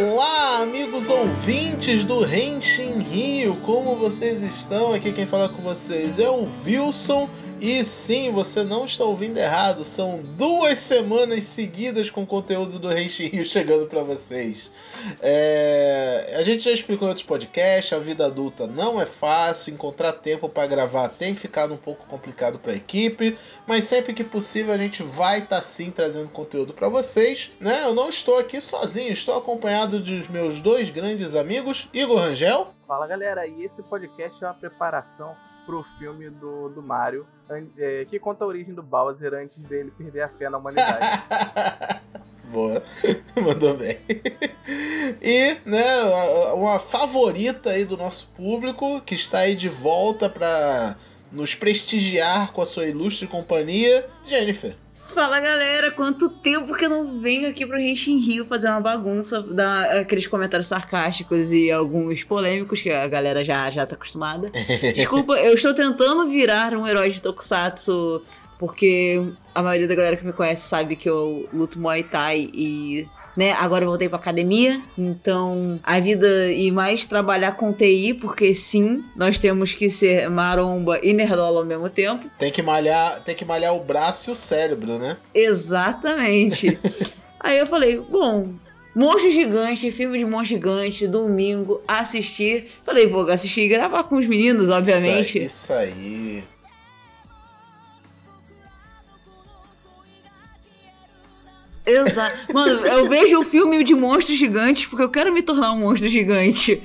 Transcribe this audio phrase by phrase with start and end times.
[0.00, 4.92] Olá, amigos ouvintes do Renshin Rio, como vocês estão?
[4.92, 7.30] Aqui quem fala com vocês é o Wilson.
[7.60, 13.26] E sim, você não está ouvindo errado, são duas semanas seguidas com conteúdo do Renshin
[13.26, 14.70] Rio chegando para vocês.
[15.20, 16.34] É...
[16.38, 20.48] A gente já explicou em outros podcasts, a vida adulta não é fácil, encontrar tempo
[20.48, 23.36] para gravar tem ficado um pouco complicado para a equipe,
[23.66, 27.50] mas sempre que possível a gente vai estar tá, sim trazendo conteúdo para vocês.
[27.58, 27.82] Né?
[27.82, 32.74] Eu não estou aqui sozinho, estou acompanhado dos meus dois grandes amigos, Igor Rangel.
[32.86, 37.26] Fala galera, e esse podcast é uma preparação pro filme do, do Mario,
[37.76, 41.22] é, que conta a origem do Bowser antes dele perder a fé na humanidade.
[42.50, 42.82] Boa,
[43.36, 43.98] mandou bem.
[45.20, 46.02] E, né,
[46.54, 50.96] uma favorita aí do nosso público, que está aí de volta para
[51.30, 54.74] nos prestigiar com a sua ilustre companhia, Jennifer.
[55.08, 59.42] Fala galera, quanto tempo que eu não venho aqui pro Genshin Rio fazer uma bagunça,
[59.42, 64.50] dar aqueles comentários sarcásticos e alguns polêmicos que a galera já, já tá acostumada.
[64.94, 68.22] Desculpa, eu estou tentando virar um herói de Tokusatsu
[68.58, 73.08] porque a maioria da galera que me conhece sabe que eu luto Muay Thai e
[73.38, 73.52] né?
[73.52, 79.04] Agora eu voltei pra academia, então a vida e mais trabalhar com TI, porque sim,
[79.14, 82.28] nós temos que ser maromba e nerdola ao mesmo tempo.
[82.36, 85.18] Tem que malhar, tem que malhar o braço e o cérebro, né?
[85.32, 86.76] Exatamente.
[87.38, 88.54] Aí eu falei, bom,
[88.92, 92.68] Monstro Gigante, filme de Monstro Gigante, domingo, assistir.
[92.82, 95.44] Falei, vou assistir e gravar com os meninos, obviamente.
[95.44, 95.90] Isso aí.
[95.90, 96.44] Isso aí.
[101.88, 102.52] Exato.
[102.52, 106.08] Mano, eu vejo o filme de monstros gigantes porque eu quero me tornar um monstro
[106.08, 106.82] gigante.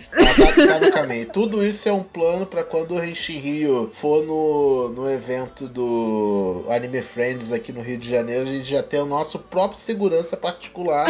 [0.79, 1.27] No caminho.
[1.31, 7.01] Tudo isso é um plano para quando o Rio for no, no evento do Anime
[7.01, 11.07] Friends aqui no Rio de Janeiro, a gente já tem o nosso próprio segurança particular,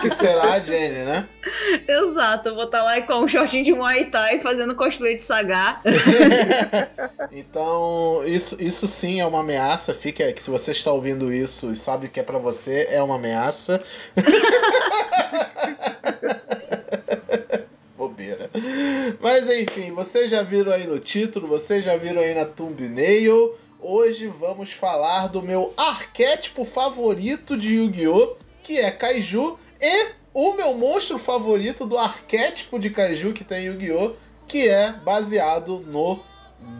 [0.00, 1.28] que será a Jenny, né?
[1.86, 2.48] Exato.
[2.48, 5.76] Eu vou estar tá lá com um shortinho de Muay Thai fazendo cosplay de Saga.
[7.32, 9.94] então, isso, isso sim é uma ameaça.
[9.94, 13.16] Fica que se você está ouvindo isso e sabe que é para você, é uma
[13.16, 13.82] ameaça ameaça.
[17.96, 18.50] Bobeira.
[19.34, 23.56] Mas enfim, vocês já viram aí no título, vocês já viram aí na thumbnail.
[23.80, 28.36] Hoje vamos falar do meu arquétipo favorito de Yu-Gi-Oh!
[28.62, 34.12] que é Kaiju, e o meu monstro favorito do arquétipo de Kaiju que tem Yu-Gi-Oh!
[34.46, 36.20] que é baseado no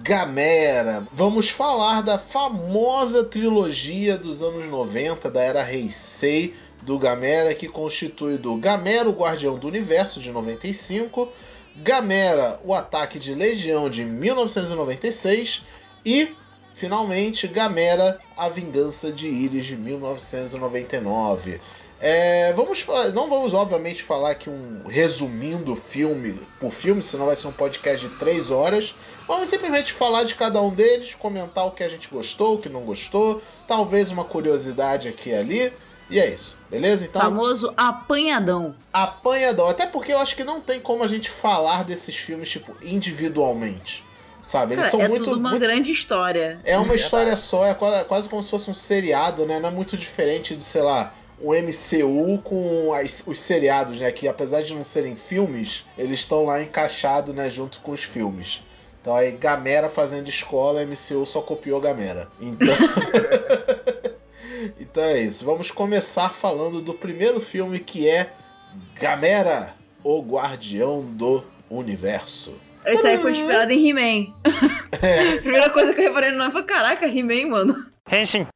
[0.04, 1.08] Gamera.
[1.12, 8.38] Vamos falar da famosa trilogia dos anos 90 da era Heisei do Gamera, que constitui
[8.38, 11.32] do Gamera, o Guardião do Universo de 95,
[11.76, 15.62] Gamera, o Ataque de Legião de 1996
[16.04, 16.34] e
[16.74, 21.60] finalmente Gamera, a Vingança de Iris de 1999.
[22.00, 27.46] É, vamos, não vamos, obviamente, falar aqui um resumindo filme por filme, senão vai ser
[27.46, 28.94] um podcast de três horas.
[29.26, 32.68] Vamos simplesmente falar de cada um deles, comentar o que a gente gostou, o que
[32.68, 35.72] não gostou, talvez uma curiosidade aqui e ali.
[36.10, 37.04] E é isso, beleza?
[37.04, 38.74] Então, Famoso apanhadão.
[38.92, 39.68] Apanhadão.
[39.68, 44.04] Até porque eu acho que não tem como a gente falar desses filmes, tipo, individualmente.
[44.42, 44.74] Sabe?
[44.74, 45.24] Eles Cara, são é muito.
[45.24, 45.62] tudo uma muito...
[45.62, 46.60] grande história.
[46.64, 49.58] É uma história só, é quase, quase como se fosse um seriado, né?
[49.58, 54.12] Não é muito diferente de, sei lá, o MCU com as, os seriados, né?
[54.12, 57.48] Que apesar de não serem filmes, eles estão lá encaixados, né?
[57.48, 58.60] Junto com os filmes.
[59.00, 62.28] Então aí Gamera fazendo escola, MCU só copiou Gamera.
[62.40, 62.74] Então.
[64.78, 65.44] então é isso.
[65.44, 68.32] Vamos começar falando do primeiro filme que é
[68.94, 72.54] Gamera, o Guardião do Universo.
[72.84, 74.34] Esse aí foi inspirado em He-Man.
[75.00, 75.36] É.
[75.40, 77.86] Primeira coisa que eu reparei no nome foi: caraca, He-Man, mano.
[78.10, 78.46] Henshin.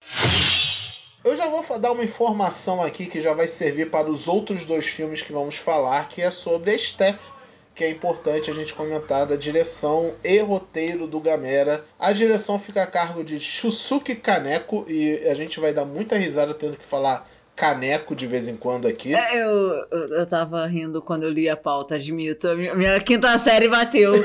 [1.24, 4.86] Eu já vou dar uma informação aqui que já vai servir para os outros dois
[4.86, 7.30] filmes que vamos falar, que é sobre a Steph,
[7.78, 11.84] que é importante a gente comentar da direção e roteiro do Gamera.
[11.96, 16.52] A direção fica a cargo de Shusuke Kaneko e a gente vai dar muita risada
[16.52, 19.14] tendo que falar caneco de vez em quando aqui.
[19.14, 22.48] É, eu, eu, eu tava rindo quando eu li a pauta, admito.
[22.56, 24.24] Minha, minha quinta série bateu.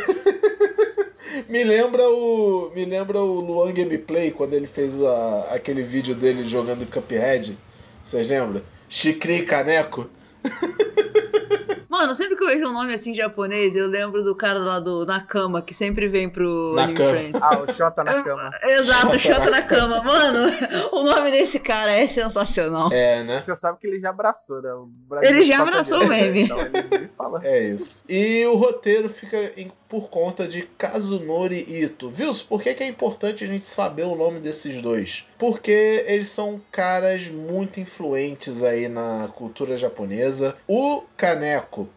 [1.47, 2.71] me lembra o.
[2.73, 7.55] Me lembra o Luan Gameplay quando ele fez a, aquele vídeo dele jogando Cuphead.
[8.03, 8.63] Vocês lembram?
[8.89, 10.09] Chicri Caneco.
[12.03, 15.05] Mano, sempre que eu vejo um nome assim japonês, eu lembro do cara lá do
[15.05, 16.75] Nakama, que sempre vem pro.
[16.77, 17.41] Anime Friends.
[17.41, 18.51] Ah, o Xota na cama.
[18.61, 20.03] Exato, Shota na cama.
[20.03, 20.51] Mano,
[20.91, 22.91] o nome desse cara é sensacional.
[22.91, 23.41] É, né?
[23.41, 24.69] Você sabe que ele já abraçou, né?
[25.21, 26.44] Ele já abraçou o meme.
[26.44, 27.39] Então ele, ele fala.
[27.41, 28.03] É isso.
[28.09, 32.09] E o roteiro fica em- por conta de Kazunori Ito.
[32.09, 32.31] Viu?
[32.50, 35.23] Por que, que é importante a gente saber o nome desses dois?
[35.38, 40.55] Porque eles são caras muito influentes aí na cultura japonesa.
[40.67, 41.88] O Kaneko.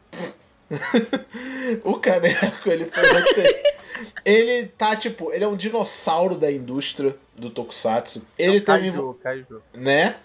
[1.84, 3.04] o Kaneko, ele foi
[4.24, 8.26] Ele tá, tipo, ele é um dinossauro da indústria do Tokusatsu.
[8.38, 9.62] Ele É teve Kaiju, Kaiju.
[9.72, 10.16] né?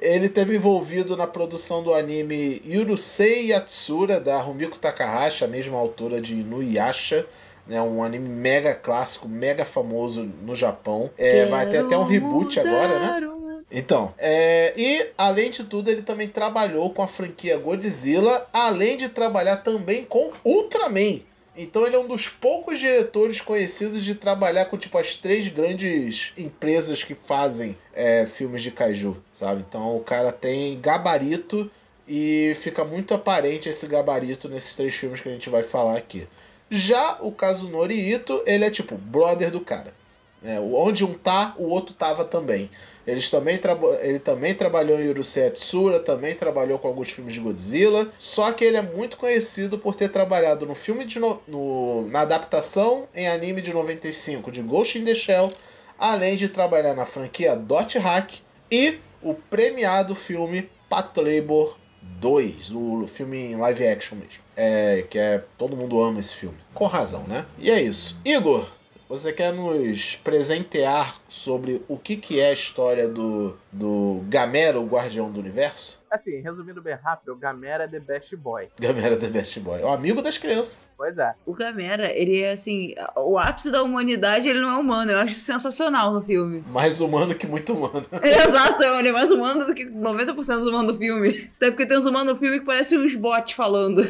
[0.00, 6.20] Ele teve envolvido na produção do anime Yurusei Yatsura, da Rumiko Takahashi, a mesma autora
[6.20, 7.26] de Inuyasha,
[7.66, 7.80] né?
[7.82, 11.10] um anime mega clássico, mega famoso no Japão.
[11.18, 13.30] É, vai ter até um reboot agora, né?
[13.70, 19.08] Então, é, e além de tudo, ele também trabalhou com a franquia Godzilla, além de
[19.08, 21.20] trabalhar também com Ultraman.
[21.56, 26.32] Então ele é um dos poucos diretores conhecidos de trabalhar com tipo as três grandes
[26.36, 29.64] empresas que fazem é, filmes de kaiju, sabe?
[29.68, 31.70] Então o cara tem gabarito
[32.08, 36.26] e fica muito aparente esse gabarito nesses três filmes que a gente vai falar aqui.
[36.70, 39.92] Já o Kazunori Ito, ele é tipo brother do cara.
[40.40, 40.60] né?
[40.60, 42.70] onde um tá, o outro tava também.
[43.06, 43.58] Eles também
[44.02, 48.08] ele também trabalhou em Urusei Yatsura, também trabalhou com alguns filmes de Godzilla.
[48.18, 52.20] Só que ele é muito conhecido por ter trabalhado no filme de no- no- na
[52.20, 55.52] adaptação em anime de 95 de Ghost in the Shell,
[55.98, 58.34] além de trabalhar na franquia Dot Hack
[58.70, 64.42] e o premiado filme Pat Labor 2, o filme em live action mesmo.
[64.56, 66.56] É, que é todo mundo ama esse filme.
[66.74, 67.44] Com razão, né?
[67.58, 68.18] E é isso.
[68.24, 68.66] Igor,
[69.10, 74.86] você quer nos presentear sobre o que, que é a história do, do Gamera, o
[74.86, 76.00] Guardião do Universo?
[76.08, 78.68] Assim, resumindo bem rápido, o Gamera é The Best Boy.
[78.78, 80.78] Gamera The Best Boy, o amigo das crianças.
[80.96, 81.34] Pois é.
[81.44, 85.10] O Gamera, ele é assim, o ápice da humanidade, ele não é humano.
[85.10, 86.62] Eu acho sensacional no filme.
[86.70, 88.06] Mais humano que muito humano.
[88.22, 91.50] Exato, ele é mais humano do que 90% dos humanos do filme.
[91.56, 94.02] Até porque tem uns humanos no filme que parecem uns bots falando.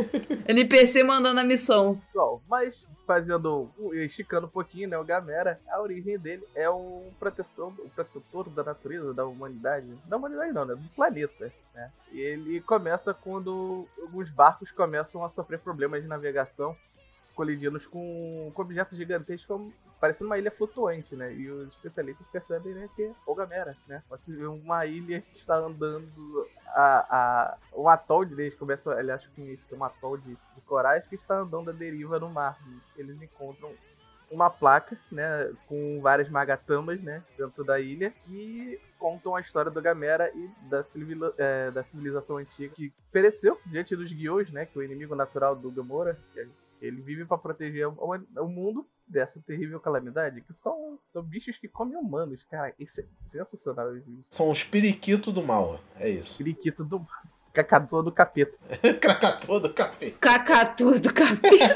[0.48, 2.00] NPC mandando a missão.
[2.14, 7.68] Bom, mas fazendo, esticando um pouquinho, né, o Gamera, a origem dele é o proteção,
[7.78, 11.92] o protetor da natureza, da humanidade, da humanidade não, né, do planeta, né?
[12.10, 16.76] E ele começa quando alguns barcos começam a sofrer problemas de navegação,
[17.36, 21.32] colidindo com, com objetos gigantescos, parecendo uma ilha flutuante, né?
[21.34, 24.02] E os especialistas percebem, né, que é o Gamera, né?
[24.64, 29.66] Uma ilha que está andando a, a, um atol de eles começam, aliás, com isso,
[29.66, 32.58] que é um atol de, de corais que está andando à deriva no mar.
[32.96, 33.70] Eles encontram
[34.30, 39.80] uma placa, né, com várias magatambas, né, dentro da ilha, que contam a história do
[39.80, 40.82] Gamera e da,
[41.38, 45.54] é, da civilização antiga que pereceu diante dos guiões, né, que é o inimigo natural
[45.54, 46.18] do Gamora.
[46.32, 46.48] que é-
[46.80, 47.94] Ele vive para proteger o,
[48.38, 52.44] o mundo dessa terrível calamidade, que são, são bichos que comem humanos.
[52.50, 53.88] Cara, isso é sensacional.
[54.30, 56.38] São os periquitos do mal, é isso.
[56.42, 57.04] Periquito do
[57.52, 58.58] cacatua do capeta.
[59.00, 60.10] Krakatoa do café.
[60.20, 61.74] Cacatu do capeta.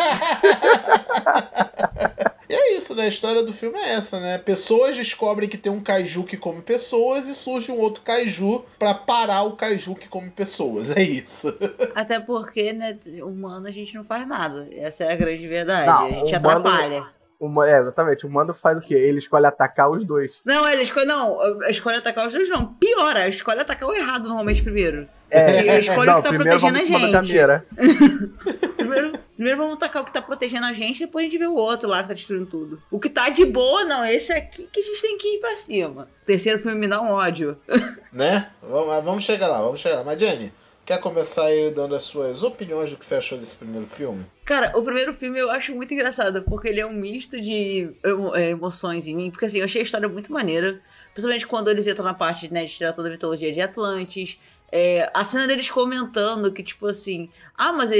[2.50, 3.04] E é isso, né?
[3.04, 4.36] A história do filme é essa, né?
[4.38, 8.92] Pessoas descobrem que tem um kaiju que come pessoas e surge um outro kaiju pra
[8.92, 10.90] parar o kaiju que come pessoas.
[10.90, 11.56] É isso.
[11.94, 14.68] Até porque, né, humano a gente não faz nada.
[14.72, 15.86] Essa é a grande verdade.
[15.86, 17.04] Não, a gente humano- atrapalha.
[17.38, 18.92] O, ma- é, exatamente, o mando faz o quê?
[18.92, 20.40] Ele escolhe atacar os dois.
[20.44, 21.06] Não, ele escolhe.
[21.06, 21.38] Não,
[21.70, 22.74] escolhe atacar os dois, não.
[22.74, 25.08] Piora, escolhe atacar o errado normalmente primeiro.
[25.30, 28.68] É, a escolha que tá primeiro protegendo vamos a em cima da gente.
[28.76, 31.54] Primeiro, primeiro vamos atacar o que tá protegendo a gente, depois a gente vê o
[31.54, 32.82] outro lá que tá destruindo tudo.
[32.90, 35.56] O que tá de boa, não, esse aqui que a gente tem que ir pra
[35.56, 36.08] cima.
[36.22, 37.56] O terceiro filme me dá um ódio.
[38.12, 38.50] Né?
[38.60, 40.04] Vamos, vamos chegar lá, vamos chegar lá.
[40.04, 40.52] Mas, Jenny,
[40.84, 44.26] quer começar aí dando as suas opiniões do que você achou desse primeiro filme?
[44.44, 48.34] Cara, o primeiro filme eu acho muito engraçado, porque ele é um misto de emo-
[48.34, 49.30] é, emoções em mim.
[49.30, 50.80] Porque assim, eu achei a história muito maneira.
[51.14, 54.36] Principalmente quando eles entram na parte né, de tirar toda a mitologia de Atlantis.
[54.72, 57.98] É, a cena deles comentando que, tipo assim, ah, mas é,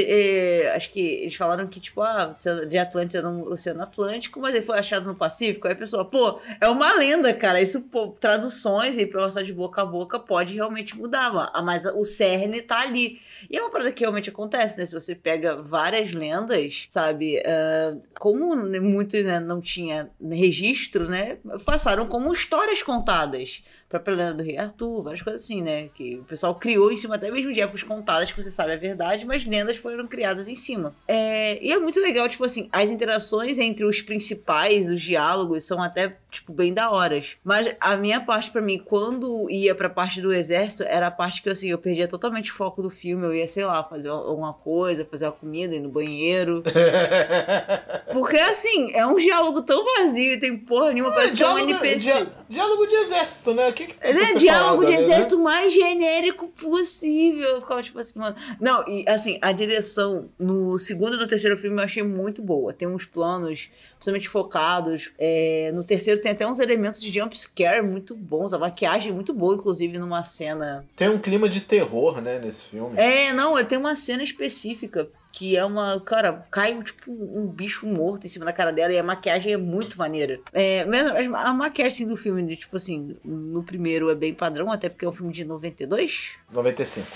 [0.64, 2.34] é, acho que eles falaram que, tipo, ah,
[2.68, 5.66] de Atlantis é no Oceano Atlântico, mas ele foi achado no Pacífico.
[5.66, 7.60] Aí a pessoa, pô, é uma lenda, cara.
[7.60, 12.04] Isso, pô, traduções e passar de boca a boca pode realmente mudar, ma- mas o
[12.04, 13.20] cerne tá ali.
[13.50, 14.86] E é uma parada que realmente acontece, né?
[14.86, 17.42] Se você pega várias lendas, sabe?
[17.44, 21.38] ah, como muitos né, não tinha registro, né?
[21.64, 23.62] Passaram como histórias contadas.
[23.90, 25.88] Própria lenda do Rei Arthur, várias coisas assim, né?
[25.88, 28.76] Que o pessoal criou em cima até mesmo de épocas contadas que você sabe a
[28.76, 30.94] verdade, mas lendas foram criadas em cima.
[31.08, 35.82] É, e é muito legal, tipo assim, as interações entre os principais, os diálogos, são
[35.82, 37.36] até, tipo, bem da horas.
[37.44, 41.42] Mas a minha parte, para mim, quando ia pra parte do exército, era a parte
[41.42, 43.26] que, assim, eu perdia totalmente o foco do filme.
[43.26, 46.62] Eu ia, sei lá, fazer alguma coisa, fazer uma comida, ir no banheiro.
[48.12, 51.48] Porque, assim, é um diálogo tão vazio e tem porra nenhuma, é, parece que é
[51.48, 52.26] um NPC.
[52.48, 53.68] diálogo de exército, né?
[53.68, 55.42] O que, que tem é, diálogo de exército né?
[55.42, 57.48] mais genérico possível.
[57.48, 58.36] Eu ficava tipo assim, mano.
[58.60, 62.72] Não, e assim, a direção no segundo e no terceiro filme eu achei muito boa.
[62.72, 65.12] Tem uns planos, principalmente focados.
[65.18, 68.54] É, no terceiro tem até uns elementos de jump scare muito bons.
[68.54, 70.86] A maquiagem é muito boa, inclusive, numa cena.
[70.96, 72.98] Tem um clima de terror, né, nesse filme.
[72.98, 76.00] É, não, ele tem uma cena específica que é uma.
[76.00, 79.56] Cara, cai tipo um bicho morto em cima da cara dela e a maquiagem é
[79.56, 80.40] muito maneira.
[80.52, 85.04] É, mesmo, a maquiagem do filme, tipo assim, no primeiro é bem padrão, até porque
[85.04, 86.32] é um filme de 92?
[86.50, 87.06] 95.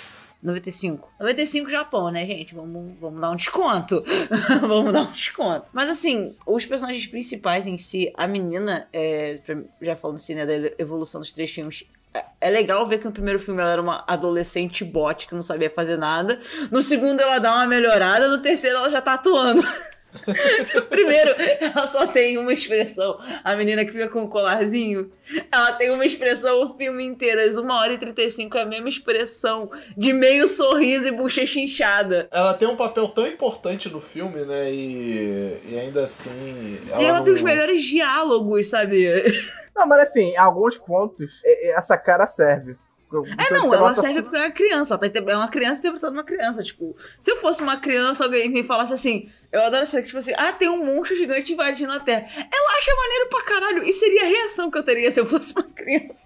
[0.44, 1.10] 95.
[1.18, 2.54] 95 Japão, né, gente?
[2.54, 4.04] Vamos, vamos dar um desconto.
[4.60, 5.66] vamos dar um desconto.
[5.72, 9.40] Mas assim, os personagens principais em si, a menina, é,
[9.80, 11.84] já falando assim, né, da evolução dos três filmes,
[12.40, 15.70] é legal ver que no primeiro filme ela era uma adolescente bot que não sabia
[15.70, 16.38] fazer nada.
[16.70, 19.62] No segundo ela dá uma melhorada, no terceiro ela já tá atuando.
[20.88, 23.18] Primeiro, ela só tem uma expressão.
[23.42, 25.11] A menina que fica com o colarzinho,
[25.50, 27.40] ela tem uma expressão o filme inteiro.
[27.40, 29.71] Às 1 hora e 35 é a mesma expressão.
[29.97, 32.28] De meio sorriso e bochecha inchada.
[32.30, 34.73] Ela tem um papel tão importante no filme, né?
[34.73, 36.78] E, e ainda assim.
[36.90, 37.25] Ela e ela não...
[37.25, 39.09] tem os melhores diálogos, sabe?
[39.75, 42.76] Não, mas assim, em alguns pontos, essa cara serve.
[43.38, 44.94] É, não, ela serve porque é uma criança.
[44.94, 46.62] Ela tá, é uma criança interpretando uma criança.
[46.62, 49.30] Tipo, se eu fosse uma criança, alguém me falasse assim.
[49.52, 52.26] Eu adoro essa, tipo assim, ah, tem um monstro gigante invadindo a Terra.
[52.37, 53.84] Ela acha maneiro pra caralho.
[53.84, 56.14] E seria a reação que eu teria se eu fosse uma criança.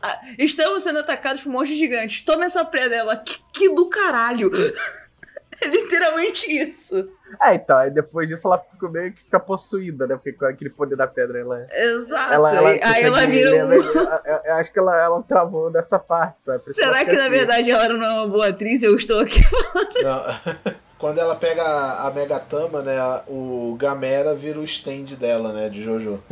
[0.00, 2.20] Ah, estamos sendo atacados por monstros gigantes.
[2.22, 3.16] Toma essa pré dela.
[3.16, 4.50] Que, que do caralho.
[5.60, 7.08] É literalmente isso.
[7.42, 10.16] É, então, aí depois disso ela fica meio que fica possuída, né?
[10.16, 11.66] Porque com aquele poder da pedra ela.
[11.70, 12.34] Exato.
[12.34, 13.72] Ela, ela aí ela vira um.
[13.72, 16.62] Eu, eu, acho que ela, ela travou dessa parte, sabe?
[16.74, 17.30] Será que, que na assim.
[17.30, 18.82] verdade ela não é uma boa atriz?
[18.82, 19.90] Eu estou aqui falando.
[20.02, 20.74] Não.
[20.98, 22.98] Quando ela pega a Megatama, né?
[23.26, 25.70] O Gamera vira o stand dela, né?
[25.70, 26.22] De Jojo.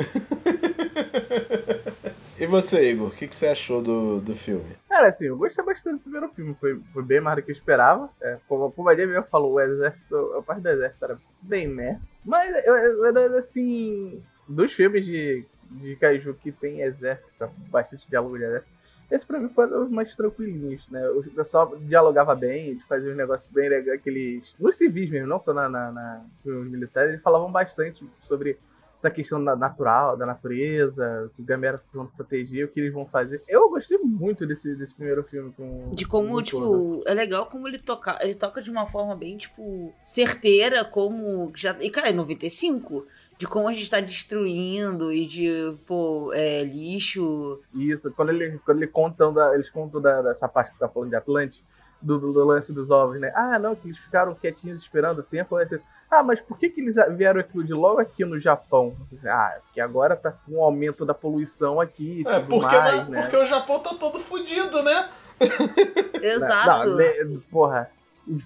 [2.40, 4.76] E você, Igor, o que, que você achou do, do filme?
[4.88, 6.54] Cara, assim, eu gostei bastante do primeiro filme.
[6.61, 8.09] Foi, foi bem mais do que eu esperava.
[8.21, 11.99] É, como a Pumadia mesmo falou, o exército, a parte do exército era bem meh.
[12.25, 18.38] Mas, eu, eu, assim, dos filmes de, de Kaiju que tem exército, tá bastante diálogo
[18.38, 18.78] de exército,
[19.11, 21.09] esse pra mim foi um dos mais tranquilinhos, né?
[21.09, 24.54] O pessoal dialogava bem, fazia uns negócios bem legais, aqueles.
[24.61, 28.59] Nos civis mesmo, não só na, na, na, nos militares, eles falavam bastante sobre
[28.98, 33.06] essa questão da natural, da natureza, que o Gamera vão proteger, o que eles vão
[33.06, 33.42] fazer.
[33.46, 35.90] Eu gostei muito desse, desse primeiro filme com.
[35.94, 38.18] De como, tipo, é legal como ele toca.
[38.20, 41.52] Ele toca de uma forma bem, tipo, certeira, como.
[41.54, 43.06] Já, e, cara, é 95
[43.38, 47.60] de como a gente tá destruindo e de, pô, é, lixo.
[47.72, 51.10] Isso, quando ele, quando ele contam da, eles contam da, dessa parte que tá falando
[51.10, 51.64] de Atlante,
[52.02, 53.32] do, do, lance dos ovos, né?
[53.36, 55.56] Ah, não, que eles ficaram quietinhos esperando o tempo.
[55.56, 55.68] Né?
[56.10, 58.96] Ah, mas por que, que eles vieram explodir logo aqui no Japão?
[59.26, 63.08] Ah, porque agora tá com um aumento da poluição aqui e é, tudo porque, mais,
[63.08, 63.22] né?
[63.22, 65.10] Porque o Japão tá todo fodido, né?
[66.20, 66.86] Exato.
[66.86, 67.90] Não, não, porra,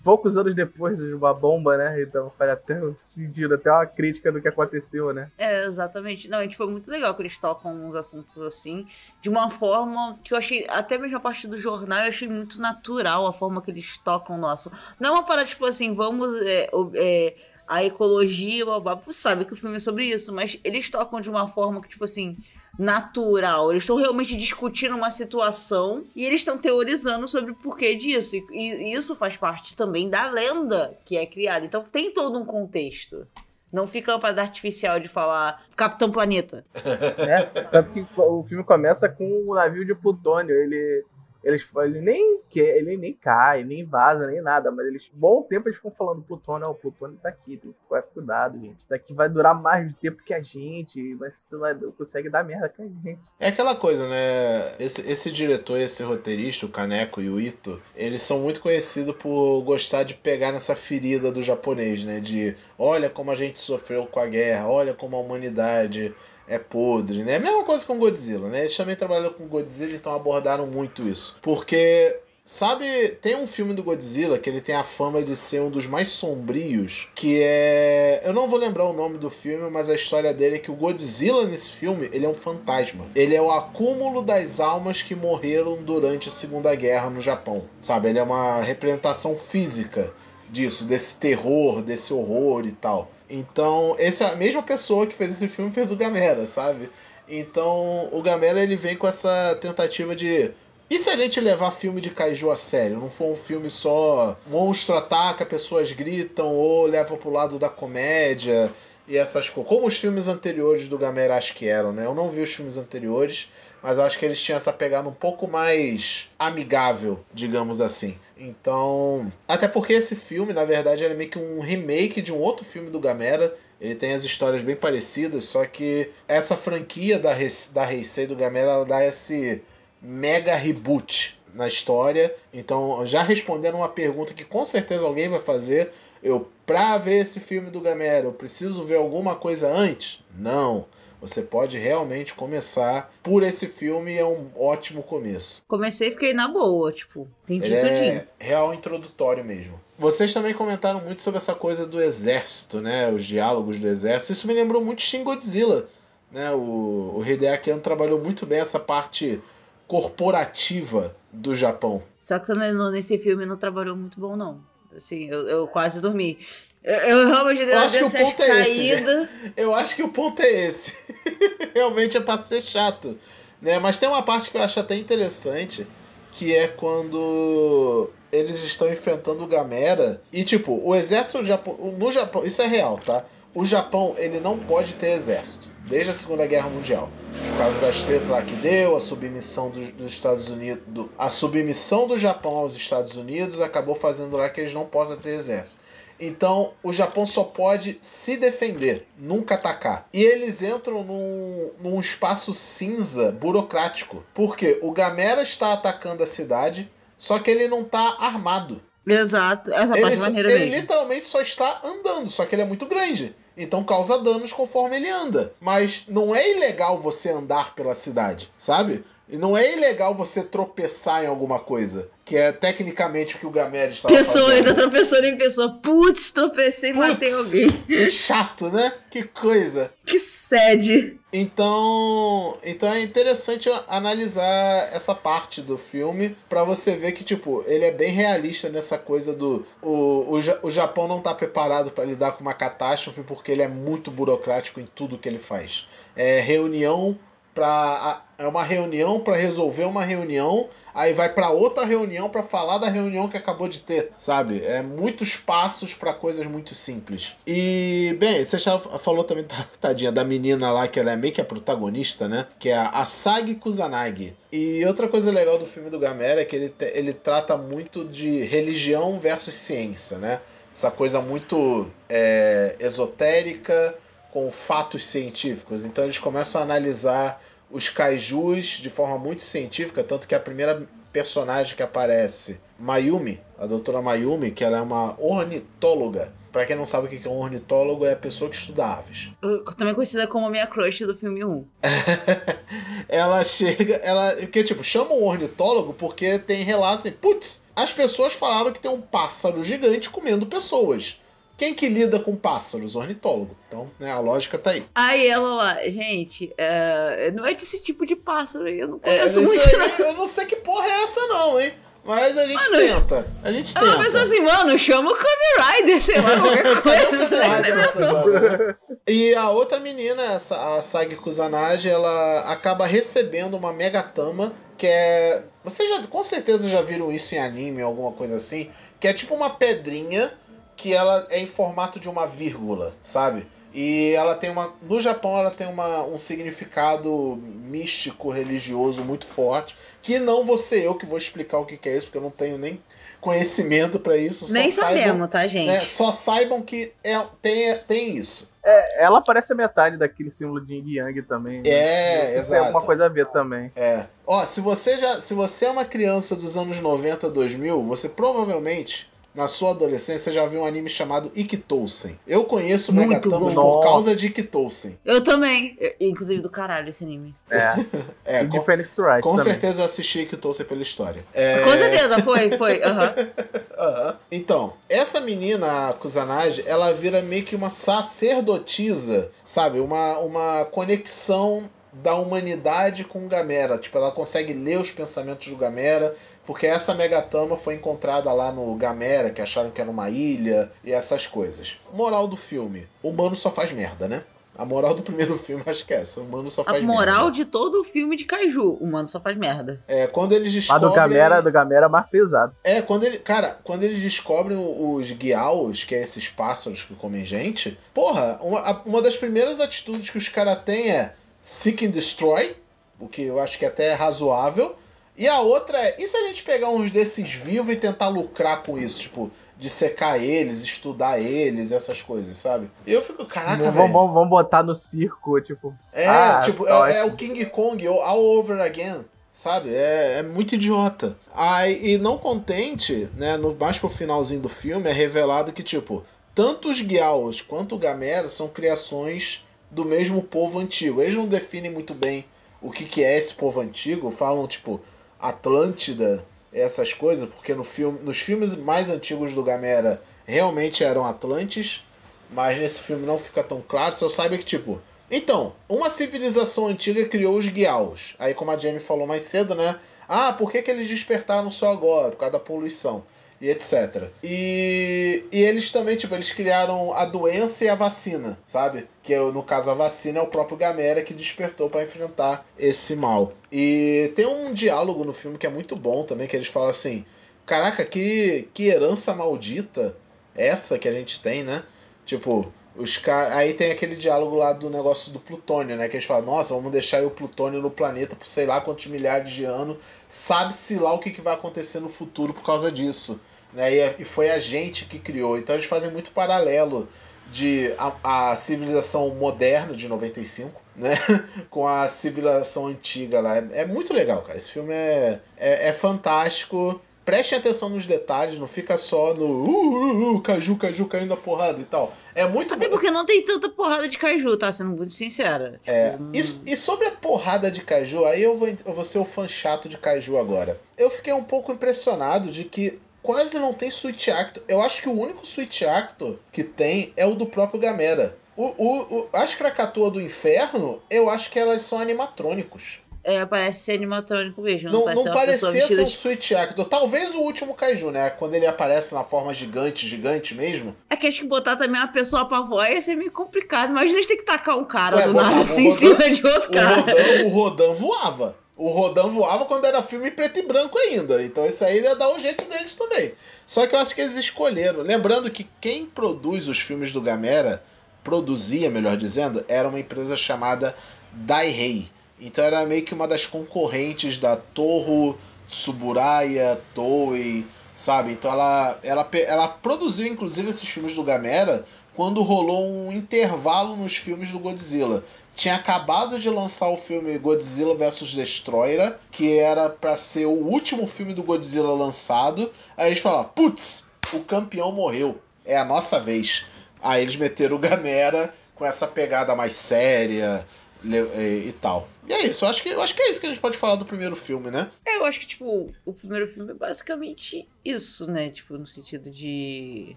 [0.05, 2.03] poucos anos depois de uma bomba, né?
[2.03, 2.81] Então faz até
[3.15, 5.31] sentido, até uma crítica do que aconteceu, né?
[5.37, 6.29] É, exatamente.
[6.29, 8.87] Não, tipo, é muito legal que eles tocam uns assuntos assim,
[9.21, 12.61] de uma forma que eu achei, até mesmo a parte do jornal, eu achei muito
[12.61, 14.71] natural a forma que eles tocam o nosso.
[15.01, 16.41] Não é uma parada, tipo assim, vamos.
[16.43, 17.37] É, é,
[17.73, 21.21] a ecologia, blá, blá, você sabe que o filme é sobre isso, mas eles tocam
[21.23, 22.37] de uma forma que, tipo assim,
[22.79, 23.71] natural.
[23.71, 28.37] Eles estão realmente discutindo uma situação e eles estão teorizando sobre o porquê disso.
[28.37, 31.65] E, e, isso faz parte também da lenda que é criada.
[31.65, 33.27] Então tem todo um contexto.
[33.73, 36.65] Não fica uma parada artificial de falar Capitão Planeta.
[37.17, 40.55] É, tanto que o filme começa com o navio de plutônio.
[40.55, 41.05] Ele
[41.43, 45.77] eles, ele nem ele nem cai, nem vaza, nem nada, mas eles, bom tempo eles
[45.77, 48.77] ficam falando, Plutônio, o Plutônio tá aqui, tem que ficar cuidado, gente.
[48.85, 52.69] Isso aqui vai durar mais tempo que a gente, mas você vai, consegue dar merda
[52.69, 53.21] com a gente.
[53.41, 54.75] É aquela coisa, né?
[54.79, 59.63] Esse, esse diretor, esse roteirista, o Kaneko e o Ito, eles são muito conhecidos por
[59.63, 62.21] gostar de pegar nessa ferida do japonês, né?
[62.21, 66.15] De olha como a gente sofreu com a guerra, olha como a humanidade
[66.47, 67.37] é podre, né?
[67.37, 68.61] A mesma coisa com Godzilla, né?
[68.61, 71.37] Eles também trabalham com Godzilla, então abordaram muito isso.
[71.43, 75.71] Porque Sabe, tem um filme do Godzilla que ele tem a fama de ser um
[75.71, 79.95] dos mais sombrios, que é, eu não vou lembrar o nome do filme, mas a
[79.95, 83.07] história dele é que o Godzilla nesse filme, ele é um fantasma.
[83.15, 87.63] Ele é o acúmulo das almas que morreram durante a Segunda Guerra no Japão.
[87.81, 90.13] Sabe, ele é uma representação física
[90.53, 93.11] disso, desse terror, desse horror e tal.
[93.29, 96.91] Então, essa a mesma pessoa que fez esse filme fez o Gamera, sabe?
[97.27, 100.53] Então, o Gamera ele vem com essa tentativa de
[100.93, 102.99] e se a gente levar filme de kaiju a sério?
[102.99, 108.71] Não for um filme só monstro ataca, pessoas gritam ou leva pro lado da comédia
[109.09, 109.71] e essas coisas.
[109.71, 112.05] Como os filmes anteriores do Gamera acho que eram, né?
[112.05, 113.49] Eu não vi os filmes anteriores,
[113.83, 118.17] mas eu acho que eles tinham essa pegada um pouco mais amigável, digamos assim.
[118.37, 122.65] Então, até porque esse filme, na verdade, era meio que um remake de um outro
[122.65, 123.55] filme do Gamera.
[123.81, 127.33] Ele tem as histórias bem parecidas, só que essa franquia da,
[127.73, 129.61] da Heisei do Gamera ela dá esse
[130.01, 132.35] mega reboot na história.
[132.53, 137.41] Então, já respondendo uma pergunta que com certeza alguém vai fazer, eu pra ver esse
[137.41, 140.21] filme do Gamera, eu preciso ver alguma coisa antes?
[140.37, 140.87] Não.
[141.23, 145.63] Você pode realmente começar por esse filme, é um ótimo começo.
[145.69, 148.27] Comecei e fiquei na boa, tipo, entendi Ele tudinho.
[148.41, 149.81] É real introdutório mesmo.
[149.97, 153.09] Vocês também comentaram muito sobre essa coisa do exército, né?
[153.09, 154.33] Os diálogos do exército.
[154.33, 155.87] Isso me lembrou muito Shin Godzilla.
[156.33, 156.51] Né?
[156.51, 159.41] O, o Hideaki Anno trabalhou muito bem essa parte
[159.87, 162.03] corporativa do Japão.
[162.21, 164.61] Só que nesse filme não trabalhou muito bom, não.
[164.97, 166.37] Assim, eu, eu quase dormi.
[166.85, 169.29] Eu, eu realmente dei uma dessas caídas.
[169.57, 170.93] É eu acho que o ponto é esse.
[171.75, 173.19] realmente é pra ser chato.
[173.61, 173.79] Né?
[173.79, 175.87] Mas tem uma parte que eu acho até interessante,
[176.33, 180.21] que é quando eles estão enfrentando o Gamera.
[180.33, 181.75] E tipo, o exército do Japão.
[181.97, 183.25] No Japão, isso é real, tá?
[183.55, 187.11] O Japão, ele não pode ter exército desde a Segunda Guerra Mundial.
[187.49, 191.29] Por causa das tretas lá que deu, a submissão do, dos Estados Unidos, do, a
[191.29, 195.81] submissão do Japão aos Estados Unidos acabou fazendo lá que eles não possam ter exército.
[196.25, 200.07] Então o Japão só pode se defender, nunca atacar.
[200.13, 204.23] E eles entram num, num espaço cinza burocrático.
[204.33, 206.89] Porque o Gamera está atacando a cidade,
[207.19, 208.81] só que ele não está armado.
[209.05, 210.75] Exato, essa ele, parte maneira ele mesmo.
[210.75, 213.35] Ele literalmente só está andando, só que ele é muito grande.
[213.57, 215.53] Então causa danos conforme ele anda.
[215.61, 219.05] Mas não é ilegal você andar pela cidade, sabe?
[219.33, 222.11] E não é ilegal você tropeçar em alguma coisa.
[222.23, 224.69] Que é tecnicamente o que o Gamera estava pessoa, fazendo.
[224.69, 225.71] ainda tropeçando em pessoa.
[225.83, 227.67] Putz, tropecei e matei alguém.
[228.11, 228.93] Chato, né?
[229.11, 229.91] Que coisa.
[230.05, 231.19] Que sede.
[231.33, 237.87] Então, então é interessante analisar essa parte do filme para você ver que tipo ele
[237.87, 242.33] é bem realista nessa coisa do o, o, o Japão não está preparado para lidar
[242.33, 245.87] com uma catástrofe porque ele é muito burocrático em tudo que ele faz.
[246.15, 247.19] É reunião
[247.55, 252.79] para é uma reunião para resolver uma reunião, aí vai para outra reunião para falar
[252.79, 254.65] da reunião que acabou de ter, sabe?
[254.65, 257.35] É muitos passos para coisas muito simples.
[257.47, 259.47] E bem, você já falou também
[259.81, 262.47] tadinha da menina lá que ela é meio que a protagonista, né?
[262.59, 264.35] Que é a Asagi Kusanagi.
[264.51, 268.43] E outra coisa legal do filme do Gamera é que ele, ele trata muito de
[268.45, 270.41] religião versus ciência, né?
[270.75, 273.95] Essa coisa muito é, esotérica
[274.33, 275.85] com fatos científicos.
[275.85, 277.41] Então eles começam a analisar
[277.71, 283.67] os kaijus de forma muito científica, tanto que a primeira personagem que aparece, Mayumi, a
[283.67, 286.33] doutora Mayumi, que ela é uma ornitóloga.
[286.51, 289.31] Para quem não sabe o que é um ornitólogo, é a pessoa que estuda aves.
[289.77, 291.67] Também conhecida como a minha crush do filme 1.
[293.09, 298.35] ela chega, ela, porque tipo, chama um ornitólogo porque tem relatos assim, putz, as pessoas
[298.35, 301.19] falaram que tem um pássaro gigante comendo pessoas.
[301.63, 302.97] Quem que lida com pássaros?
[302.97, 303.57] Ornitólogo.
[303.69, 304.85] Então, né, a lógica tá aí.
[304.93, 309.19] Aí ela lá, gente, é, não é desse tipo de pássaro aí, eu não é,
[309.19, 309.69] conheço é, muito.
[309.69, 310.07] Aí, não.
[310.07, 311.73] Eu não sei que porra é essa, não, hein?
[312.05, 313.27] Mas a gente mano, tenta.
[313.45, 313.87] A gente tenta.
[313.87, 318.79] Ela pensa assim, mano, chama o Kamen Rider, sei lá, qualquer coisa.
[319.07, 325.45] e a outra menina, essa, a Sagi Kusanagi, ela acaba recebendo uma Megatama, que é.
[325.63, 329.33] Vocês já com certeza já viram isso em anime, alguma coisa assim, que é tipo
[329.33, 330.33] uma pedrinha
[330.83, 333.47] que ela é em formato de uma vírgula, sabe?
[333.73, 334.75] E ela tem uma.
[334.83, 339.77] No Japão ela tem uma, um significado místico, religioso muito forte.
[340.03, 342.23] Que não vou ser eu que vou explicar o que, que é isso, porque eu
[342.23, 342.83] não tenho nem
[343.21, 344.53] conhecimento para isso.
[344.53, 345.69] Nem sabemos, saibam, tá, gente?
[345.69, 348.51] Né, só saibam que é, tem, tem isso.
[348.65, 351.63] É, ela parece a metade daquele símbolo de Yin Yang também.
[351.63, 351.71] Né?
[351.71, 352.51] É, exato.
[352.51, 353.71] Tem alguma coisa a ver também.
[353.77, 354.07] É.
[354.27, 359.12] Ó, se você já, se você é uma criança dos anos 90, 2000, você provavelmente
[359.35, 362.19] na sua adolescência, já viu um anime chamado Ikitousen.
[362.27, 363.63] Eu conheço Muito Megatamas bom.
[363.63, 363.87] por Nossa.
[363.87, 364.99] causa de Ikitousen.
[365.05, 365.77] Eu também.
[365.81, 367.35] Eu- inclusive do caralho esse anime.
[367.51, 367.73] É.
[368.25, 369.53] É, e de com, Phoenix Wright com também.
[369.53, 371.25] certeza eu assisti Ikitousen pela história.
[371.35, 372.83] É, Com certeza, foi, foi.
[372.83, 373.15] aham.
[373.77, 374.17] Aham.
[374.31, 379.81] Então, essa menina, a Kusanagi, ela vira meio que uma sacerdotisa, sabe?
[379.81, 383.79] Uma, uma conexão da humanidade com o Gamera.
[383.79, 386.15] Tipo, ela consegue ler os pensamentos do Gamera,
[386.47, 390.93] porque essa Megatama foi encontrada lá no Gamera, que acharam que era uma ilha, e
[390.93, 391.75] essas coisas.
[391.93, 394.23] Moral do filme: o humano só faz merda, né?
[394.57, 397.25] A moral do primeiro filme, acho que é essa: o humano só A faz moral
[397.25, 397.31] merda.
[397.37, 398.75] de todo o filme de Kaiju.
[398.81, 399.83] O mano só faz merda.
[399.89, 400.89] É, quando eles Mas descobrem.
[400.91, 402.55] do Gamera, do Gamera mais frisado.
[402.65, 403.19] É, quando ele.
[403.19, 408.61] Cara, quando eles descobrem os guiaos, que é esses pássaros que comem gente, porra, uma,
[408.61, 412.57] a- uma das primeiras atitudes que os caras têm é seek and destroy,
[412.99, 414.77] o que eu acho que até é razoável.
[415.17, 418.63] E a outra é, e se a gente pegar uns desses vivos e tentar lucrar
[418.63, 419.01] com isso?
[419.01, 422.71] Tipo, dissecar eles, estudar eles, essas coisas, sabe?
[422.87, 423.93] E eu fico, caraca, vamos, velho.
[423.93, 425.75] vamos, vamos botar no circo, tipo.
[425.93, 429.75] É, Ah, tipo, tá é, é o King Kong all all over again, sabe?
[429.75, 431.17] É, é muito idiota.
[431.35, 436.03] Aí, e não contente, né, no, mais pro finalzinho do filme, é revelado que, tipo,
[436.35, 441.01] tanto os Gyaos quanto o Gamera são criações do mesmo povo antigo.
[441.01, 442.27] Eles não definem muito bem
[442.61, 444.81] o que, que é esse povo antigo, falam, tipo,
[445.19, 451.83] Atlântida, essas coisas, porque no filme, nos filmes mais antigos do Gamera realmente eram Atlantes,
[452.31, 453.95] mas nesse filme não fica tão claro.
[453.95, 454.81] Só sabe que, tipo,
[455.11, 458.15] então, uma civilização antiga criou os Gyaos.
[458.19, 459.81] Aí, como a Jenny falou mais cedo, né?
[460.07, 462.11] Ah, por que, que eles despertaram só agora?
[462.11, 463.05] Por causa da poluição.
[463.43, 464.09] E etc.
[464.23, 468.87] E, e eles também, tipo, eles criaram a doença e a vacina, sabe?
[469.03, 472.95] Que é, no caso a vacina é o próprio Gamera que despertou para enfrentar esse
[472.95, 473.33] mal.
[473.51, 477.05] E tem um diálogo no filme que é muito bom também, que eles falam assim:
[477.45, 479.97] Caraca, que, que herança maldita
[480.37, 481.65] essa que a gente tem, né?
[482.07, 483.37] Tipo, os car...
[483.37, 485.89] Aí tem aquele diálogo lá do negócio do plutônio, né?
[485.89, 489.31] Que eles falam, nossa, vamos deixar o plutônio no planeta por sei lá quantos milhares
[489.31, 489.79] de anos.
[490.09, 493.21] Sabe-se lá o que, que vai acontecer no futuro por causa disso.
[493.53, 493.75] Né?
[493.75, 495.39] E, é- e foi a gente que criou.
[495.39, 496.89] Então eles fazem muito paralelo
[497.31, 500.93] de a, a civilização moderna de 95, né?
[501.49, 503.39] Com a civilização antiga lá.
[503.39, 504.37] É, é muito legal, cara.
[504.37, 506.81] Esse filme é, é, é fantástico.
[507.05, 511.17] Prestem atenção nos detalhes, não fica só no uh, uh, uh, caju, caju caindo a
[511.17, 511.93] porrada e tal.
[512.15, 514.53] É muito Até porque não tem tanta porrada de Kaiju, tá?
[514.53, 515.61] Sendo muito sincera.
[515.67, 516.11] é, Tipo,
[516.47, 519.27] e, e sobre a porrada de Kaiju, aí eu vou, eu vou ser o fã
[519.27, 520.61] chato de Kaiju agora.
[520.79, 524.43] Eu fiquei um pouco impressionado de que quase não tem Switch Actor.
[524.49, 528.17] Eu acho que o único Switch Actor que tem é o do próprio Gamera.
[528.37, 532.81] O, o, o, as Krakatoa do Inferno, eu acho que elas são animatrônicos.
[533.05, 534.71] É, parece ser animatrônico mesmo.
[534.71, 535.91] Não, não parecia ser um de...
[535.91, 536.65] Switch Actor.
[536.67, 538.11] Talvez o último Kaiju, né?
[538.11, 540.77] Quando ele aparece na forma gigante, gigante mesmo.
[540.89, 543.71] É que acho que botar também uma pessoa pra voar ia ser meio complicado.
[543.71, 546.51] Imagina eles ter que tacar um cara Ué, do nada assim em cima de outro
[546.51, 546.77] O cara.
[546.77, 548.37] Rodan, o Rodan voava.
[548.57, 551.23] O Rodan voava quando era filme preto e branco ainda.
[551.23, 553.15] Então isso aí ia dar o jeito deles também.
[553.47, 554.83] Só que eu acho que eles escolheram.
[554.83, 557.63] Lembrando que quem produz os filmes do Gamera,
[558.05, 560.77] produzia, melhor dizendo, era uma empresa chamada
[561.13, 561.91] Daihei.
[562.21, 568.13] Então era meio que uma das concorrentes da Toho, Tsuburaya, Toei, sabe?
[568.13, 573.97] Então ela, ela, ela produziu inclusive esses filmes do Gamera quando rolou um intervalo nos
[573.97, 575.05] filmes do Godzilla.
[575.35, 580.87] Tinha acabado de lançar o filme Godzilla vs Destroyer, que era pra ser o último
[580.87, 582.51] filme do Godzilla lançado.
[582.77, 586.45] Aí eles falaram: putz, o campeão morreu, é a nossa vez.
[586.83, 590.47] Aí eles meteram o Gamera com essa pegada mais séria
[590.85, 591.89] e, e tal.
[592.07, 593.57] E é isso, eu acho, que, eu acho que é isso que a gente pode
[593.57, 594.71] falar do primeiro filme, né?
[594.85, 598.29] É, eu acho que, tipo, o primeiro filme é basicamente isso, né?
[598.31, 599.97] Tipo, no sentido de.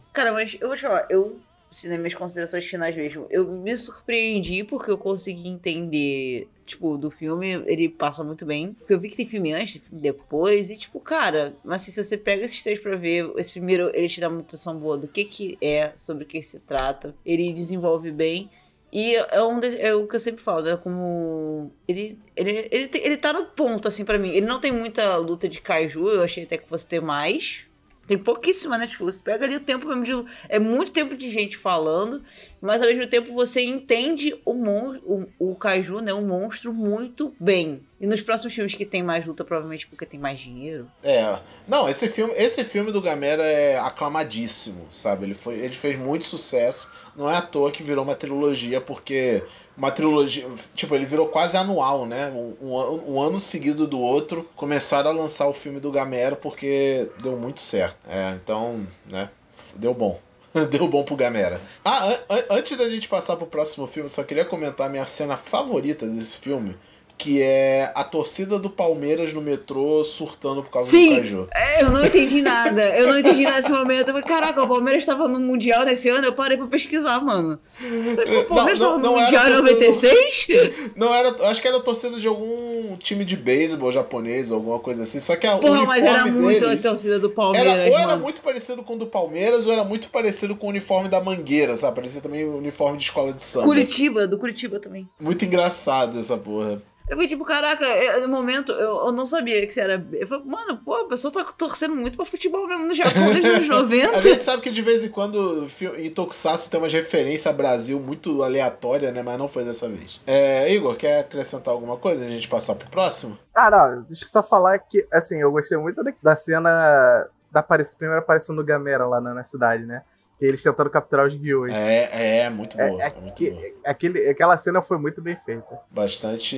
[0.14, 1.40] Cara, mas eu vou te falar, eu.
[1.76, 7.12] Se nas minhas considerações finais mesmo, eu me surpreendi porque eu consegui entender, tipo, do
[7.12, 8.74] filme, ele passa muito bem.
[8.74, 11.92] Porque eu vi que tem filme antes, tem filme depois, e tipo, cara, mas assim,
[11.92, 14.98] se você pega esses três pra ver, esse primeiro ele te dá uma noção boa
[14.98, 18.50] do que que é, sobre o que se trata, ele desenvolve bem.
[18.94, 20.78] E é, um de- é o que eu sempre falo, né?
[20.78, 21.70] Como.
[21.86, 24.30] Ele, ele, ele, ele tá no ponto, assim, pra mim.
[24.30, 27.65] Ele não tem muita luta de kaiju, eu achei até que fosse ter mais.
[28.08, 30.32] Tem pouquíssima, você pega ali o tempo mesmo de.
[30.48, 32.24] É muito tempo de gente falando,
[32.62, 36.14] mas ao mesmo tempo você entende o, mon o, o kaiju, né?
[36.14, 37.82] O monstro muito bem.
[38.06, 40.88] E nos próximos filmes que tem mais luta, provavelmente porque tem mais dinheiro.
[41.04, 41.40] É.
[41.68, 45.26] Não, esse filme, esse filme do Gamera é aclamadíssimo, sabe?
[45.26, 46.92] Ele, foi, ele fez muito sucesso.
[47.16, 49.44] Não é à toa que virou uma trilogia, porque
[49.76, 50.48] uma trilogia.
[50.76, 52.28] Tipo, ele virou quase anual, né?
[52.28, 57.10] Um, um, um, ano seguido do outro, começaram a lançar o filme do Gamera porque
[57.24, 57.98] deu muito certo.
[58.08, 59.32] É, então, né?
[59.76, 60.22] Deu bom.
[60.70, 61.60] deu bom pro Gamera.
[61.84, 65.36] Ah, an an antes da gente passar pro próximo filme, só queria comentar minha cena
[65.36, 66.78] favorita desse filme
[67.18, 71.48] que é a torcida do Palmeiras no metrô surtando por causa Sim, do Caju.
[71.54, 72.84] É, eu não entendi nada.
[72.96, 74.08] Eu não entendi nada nesse momento.
[74.10, 77.60] Eu falei, caraca, o Palmeiras estava no Mundial nesse ano, eu parei pra pesquisar, mano.
[77.82, 80.48] O Palmeiras estava no Mundial em 96?
[80.48, 80.92] Do...
[81.00, 85.04] Não era, acho que era a torcida de algum time de beisebol japonês, alguma coisa
[85.04, 85.20] assim.
[85.20, 87.74] Só que a Porra, mas era muito a torcida do Palmeiras.
[87.74, 88.12] Era, ou mano.
[88.12, 91.22] era muito parecido com o do Palmeiras, ou era muito parecido com o uniforme da
[91.22, 91.96] Mangueira, sabe?
[91.96, 93.66] Parecia também o uniforme de escola de samba.
[93.66, 95.08] Curitiba, do Curitiba também.
[95.20, 96.82] Muito engraçado essa porra.
[97.08, 97.86] Eu fui tipo, caraca,
[98.22, 100.06] no momento eu, eu não sabia que você era.
[100.12, 103.48] Eu falei, mano, pô, a pessoa tá torcendo muito pra futebol mesmo no Japão desde
[103.48, 104.18] os anos 90.
[104.18, 108.00] a gente sabe que de vez em quando em Tokusatsu tem uma referência a Brasil
[108.00, 109.22] muito aleatória, né?
[109.22, 110.20] Mas não foi dessa vez.
[110.26, 112.26] É, Igor, quer acrescentar alguma coisa?
[112.26, 113.38] A gente passar pro próximo?
[113.54, 118.20] Ah, não, deixa eu só falar que, assim, eu gostei muito da cena da primeira
[118.20, 120.02] aparição do Gamera lá na, na cidade, né?
[120.40, 121.72] Eles tentando capturar os guiões.
[121.74, 123.02] É, é, muito boa.
[123.02, 123.64] É, é, muito que, boa.
[123.86, 125.80] Aquele, aquela cena foi muito bem feita.
[125.90, 126.58] Bastante.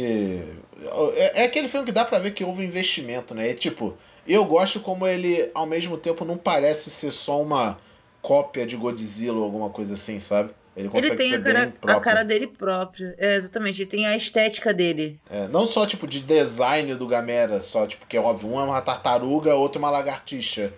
[1.15, 3.51] É, é, aquele filme que dá pra ver que houve investimento, né?
[3.51, 3.95] E, tipo,
[4.27, 7.77] eu gosto como ele, ao mesmo tempo, não parece ser só uma
[8.21, 10.49] cópia de Godzilla ou alguma coisa assim, sabe?
[10.75, 13.13] Ele, consegue ele tem ser a cara, a cara dele próprio.
[13.17, 13.81] É, exatamente.
[13.81, 15.19] Ele tem a estética dele.
[15.29, 18.63] É, não só, tipo, de design do Gamera, só, tipo, que é óbvio, um é
[18.63, 20.71] uma tartaruga, outro é uma lagartixa,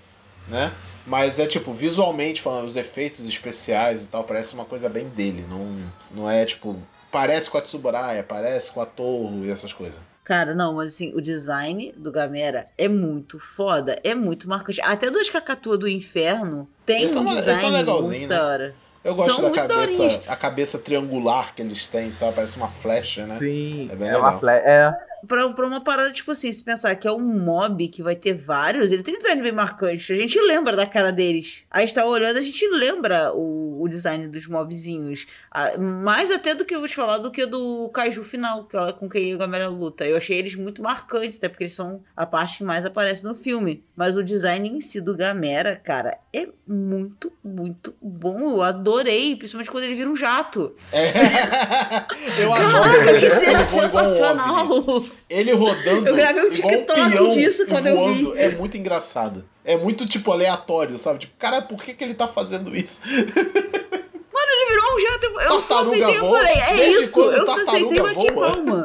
[0.47, 0.71] né?
[1.10, 5.43] Mas é tipo, visualmente falando, os efeitos especiais e tal, parece uma coisa bem dele.
[5.50, 5.78] Não,
[6.12, 6.78] não é tipo.
[7.12, 10.00] Parece com a Tsuburaya, parece com a Torre e essas coisas.
[10.24, 14.80] Cara, não, mas assim, o design do Gamera é muito foda, é muito marcante.
[14.84, 18.28] Até dos Cacatua do Inferno tem esse um é, design é muito né?
[18.28, 18.76] da hora.
[19.04, 22.36] Eu gosto São da cabeça, a cabeça triangular que eles têm, sabe?
[22.36, 23.36] Parece uma flecha, né?
[23.36, 24.67] Sim, é, bem é uma flecha.
[24.67, 28.15] É, pra, pra uma parada, tipo assim, se pensar que é um mob que vai
[28.15, 30.12] ter vários, ele tem design bem marcante.
[30.13, 31.63] A gente lembra da cara deles.
[31.69, 35.25] Aí está olhando, a gente lembra o, o design dos mobzinhos.
[35.51, 38.75] Ah, mais até do que eu vou te falar do que do Kaiju final, que
[38.75, 40.05] ela, com quem a Gamera luta.
[40.05, 43.36] Eu achei eles muito marcantes, até porque eles são a parte que mais aparece no
[43.36, 43.84] filme.
[43.95, 48.51] Mas o design em si do Gamera, cara, é muito, muito bom.
[48.51, 50.75] Eu adorei, principalmente quando ele vira um jato.
[50.91, 51.10] É.
[52.41, 53.19] eu Caraca, adoro.
[53.19, 55.09] que cena sensacional!
[55.30, 56.08] Ele rodando.
[56.08, 58.39] Eu gravei um TikTok disso quando voando, eu vi.
[58.39, 59.45] É muito engraçado.
[59.63, 61.19] É muito, tipo, aleatório, sabe?
[61.19, 63.00] Tipo, cara, por que, que ele tá fazendo isso?
[63.06, 65.26] Mano, ele virou um jato.
[65.26, 67.22] Eu tartaruga só aceitei e falei, é isso.
[67.22, 68.84] Eu só aceitei e bati palma.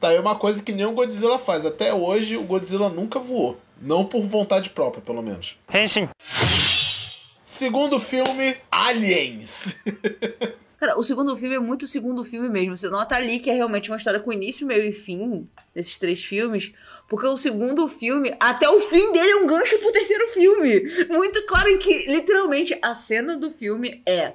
[0.00, 1.66] Tá, é uma coisa que nem o Godzilla faz.
[1.66, 3.60] Até hoje, o Godzilla nunca voou.
[3.80, 5.56] Não por vontade própria, pelo menos.
[5.72, 6.08] Henshin.
[7.42, 9.76] Segundo filme, Aliens.
[10.80, 12.74] Cara, o segundo filme é muito o segundo filme mesmo.
[12.74, 16.24] Você nota ali que é realmente uma história com início, meio e fim, desses três
[16.24, 16.72] filmes.
[17.06, 20.82] Porque o segundo filme, até o fim dele é um gancho pro terceiro filme.
[21.10, 24.32] Muito claro que, literalmente, a cena do filme é: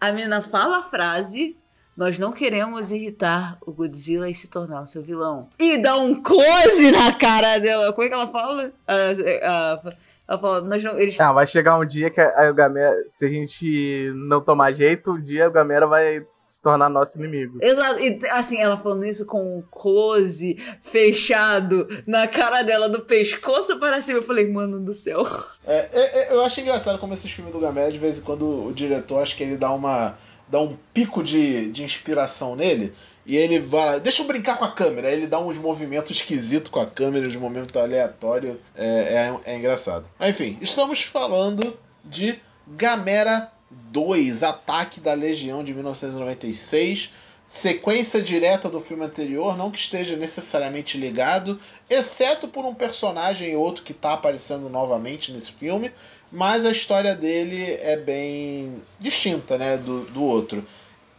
[0.00, 1.54] a menina fala a frase.
[1.94, 5.50] Nós não queremos irritar o Godzilla e se tornar o seu vilão.
[5.60, 7.92] E dá um close na cara dela.
[7.92, 8.72] Como é que ela fala?
[8.88, 9.94] Uh, uh,
[10.26, 11.18] ela falou, nós não, eles...
[11.20, 15.12] Ah, vai chegar um dia que a, o Gamera, se a gente não tomar jeito,
[15.12, 17.58] um dia o Gamera vai se tornar nosso inimigo.
[17.60, 23.78] Exato, e assim, ela falando isso com um close fechado na cara dela, do pescoço
[23.78, 24.18] para cima.
[24.18, 25.26] Eu falei, mano do céu.
[25.66, 28.66] É, é, é, eu acho engraçado como esses filmes do Gamera, de vez em quando
[28.66, 30.16] o diretor, acho que ele dá uma.
[30.48, 32.92] dá um pico de, de inspiração nele.
[33.26, 34.00] E ele vai.
[34.00, 35.10] Deixa eu brincar com a câmera.
[35.10, 38.56] Ele dá uns movimentos esquisitos com a câmera, uns movimentos aleatórios.
[38.76, 40.06] É, é, é engraçado.
[40.18, 47.10] Mas, enfim, estamos falando de Gamera 2, Ataque da Legião de 1996.
[47.46, 51.60] Sequência direta do filme anterior, não que esteja necessariamente ligado,
[51.90, 55.92] exceto por um personagem ou outro que está aparecendo novamente nesse filme,
[56.32, 60.64] mas a história dele é bem distinta né, do, do outro.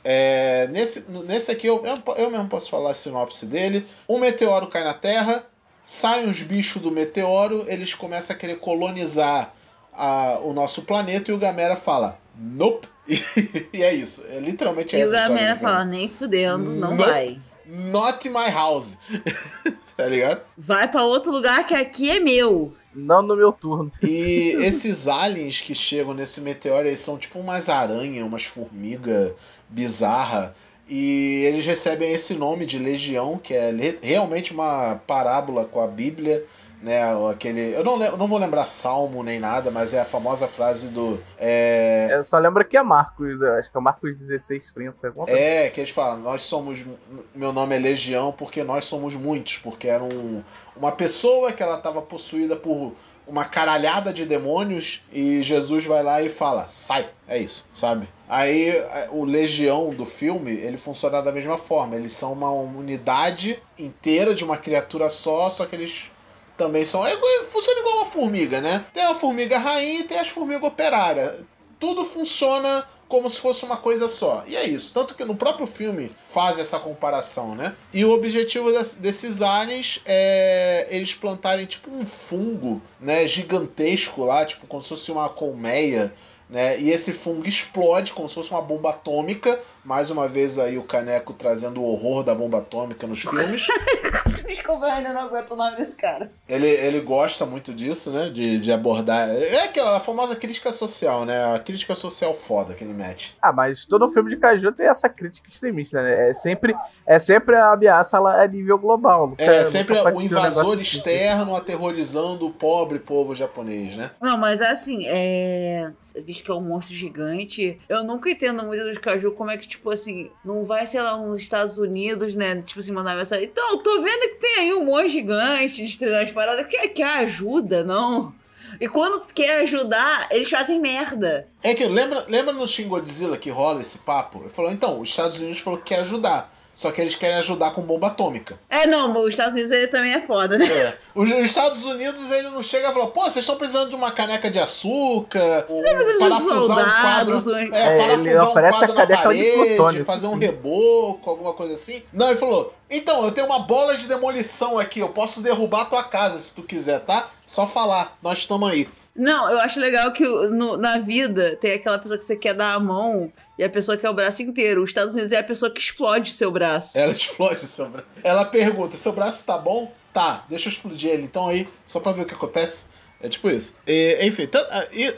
[0.07, 1.81] É, nesse, nesse aqui eu,
[2.15, 3.87] eu mesmo posso falar a sinopse dele.
[4.07, 5.43] Um meteoro cai na Terra,
[5.83, 9.51] saem os bichos do meteoro, eles começam a querer colonizar
[9.91, 12.87] a, o nosso planeta e o Gamera fala, nope.
[13.73, 14.23] E, é isso.
[14.29, 17.39] É, literalmente é e essa E o Gamera fala, nem fudendo, não nope, vai.
[17.65, 18.95] Not my house.
[19.97, 20.41] tá ligado?
[20.55, 22.73] Vai para outro lugar que aqui é meu.
[22.93, 23.91] Não no meu turno.
[24.01, 29.33] E esses aliens que chegam nesse meteoro, eles são tipo umas aranhas, umas formigas
[29.69, 30.55] bizarra.
[30.87, 36.45] E eles recebem esse nome de Legião, que é realmente uma parábola com a Bíblia
[36.85, 37.01] né?
[37.31, 37.73] Aquele.
[37.73, 41.19] Eu não, eu não vou lembrar Salmo nem nada, mas é a famosa frase do.
[41.37, 42.09] É...
[42.11, 45.13] Eu só lembro que é Marcos, acho que é Marcos 1630.
[45.27, 45.71] É, assim.
[45.73, 46.85] que eles falam, nós somos.
[47.33, 50.43] Meu nome é Legião porque nós somos muitos, porque era um,
[50.75, 52.93] uma pessoa que ela estava possuída por
[53.27, 58.07] uma caralhada de demônios e Jesus vai lá e fala, sai, é isso, sabe?
[58.27, 58.73] Aí
[59.11, 64.43] o Legião do filme, ele funciona da mesma forma, eles são uma unidade inteira de
[64.43, 66.09] uma criatura só, só que eles
[66.57, 67.05] também são.
[67.05, 67.15] É,
[67.49, 68.85] funciona igual uma formiga, né?
[68.93, 71.43] Tem a formiga rainha e tem as formigas operárias.
[71.79, 74.43] Tudo funciona como se fosse uma coisa só.
[74.47, 74.93] E é isso.
[74.93, 77.75] Tanto que no próprio filme faz essa comparação, né?
[77.93, 84.67] E o objetivo desses aliens é eles plantarem tipo um fungo, né, gigantesco lá, tipo
[84.67, 86.13] como se fosse uma colmeia
[86.49, 86.79] né?
[86.79, 89.59] E esse fungo explode como se fosse uma bomba atômica.
[89.85, 93.67] Mais uma vez aí o Caneco trazendo o horror da bomba atômica nos filmes.
[94.47, 96.31] Desculpa, eu ainda não aguento o nome desse cara.
[96.47, 98.29] Ele, ele gosta muito disso, né?
[98.29, 99.29] De, de abordar.
[99.29, 101.53] É aquela famosa crítica social, né?
[101.53, 103.35] A crítica social foda que ele mete.
[103.41, 106.29] Ah, mas todo filme de Caju tem essa crítica extremista, né?
[106.29, 109.27] É sempre, é sempre a ameaça a nível global.
[109.27, 111.61] Nunca, é sempre o invasor um externo assim.
[111.61, 114.11] aterrorizando o pobre povo japonês, né?
[114.21, 115.91] Não, mas assim, é
[116.25, 117.79] visto que é um monstro gigante.
[117.87, 121.17] Eu nunca entendo muito dos caju como é que, tipo assim, não vai, sei lá,
[121.17, 122.61] uns Estados Unidos, né?
[122.61, 123.45] Tipo assim, mandar mensagem.
[123.45, 126.67] Então, tô vendo que tem aí um monstro gigante destruindo as paradas.
[126.67, 128.33] Quer, quer ajuda, não?
[128.79, 131.47] E quando quer ajudar, eles fazem merda.
[131.61, 134.39] É que lembra, lembra no Shin Godzilla que rola esse papo?
[134.39, 136.53] Ele falou, então, os Estados Unidos falou que quer ajudar.
[136.75, 138.59] Só que eles querem ajudar com bomba atômica.
[138.69, 140.65] É, não, os Estados Unidos ele também é foda, né?
[140.67, 140.97] É.
[141.15, 144.11] Os, os Estados Unidos ele não chega e fala, pô, vocês estão precisando de uma
[144.11, 148.87] caneca de açúcar, Você precisando de soldados, um quadro, é, é, ele oferece um a
[148.93, 152.03] caneca parede, de plutônio, fazer um reboco, alguma coisa assim.
[152.11, 155.85] Não, ele falou, então, eu tenho uma bola de demolição aqui, eu posso derrubar a
[155.85, 157.29] tua casa se tu quiser, tá?
[157.47, 158.87] Só falar, nós estamos aí.
[159.15, 162.73] Não, eu acho legal que no, na vida tem aquela pessoa que você quer dar
[162.73, 164.83] a mão e a pessoa quer o braço inteiro.
[164.83, 166.97] Os Estados Unidos é a pessoa que explode seu braço.
[166.97, 168.07] Ela explode seu braço.
[168.21, 169.91] Ela pergunta: seu braço tá bom?
[170.13, 171.23] Tá, deixa eu explodir ele.
[171.23, 172.85] Então aí, só pra ver o que acontece.
[173.21, 173.73] É tipo isso.
[173.87, 174.47] E, enfim,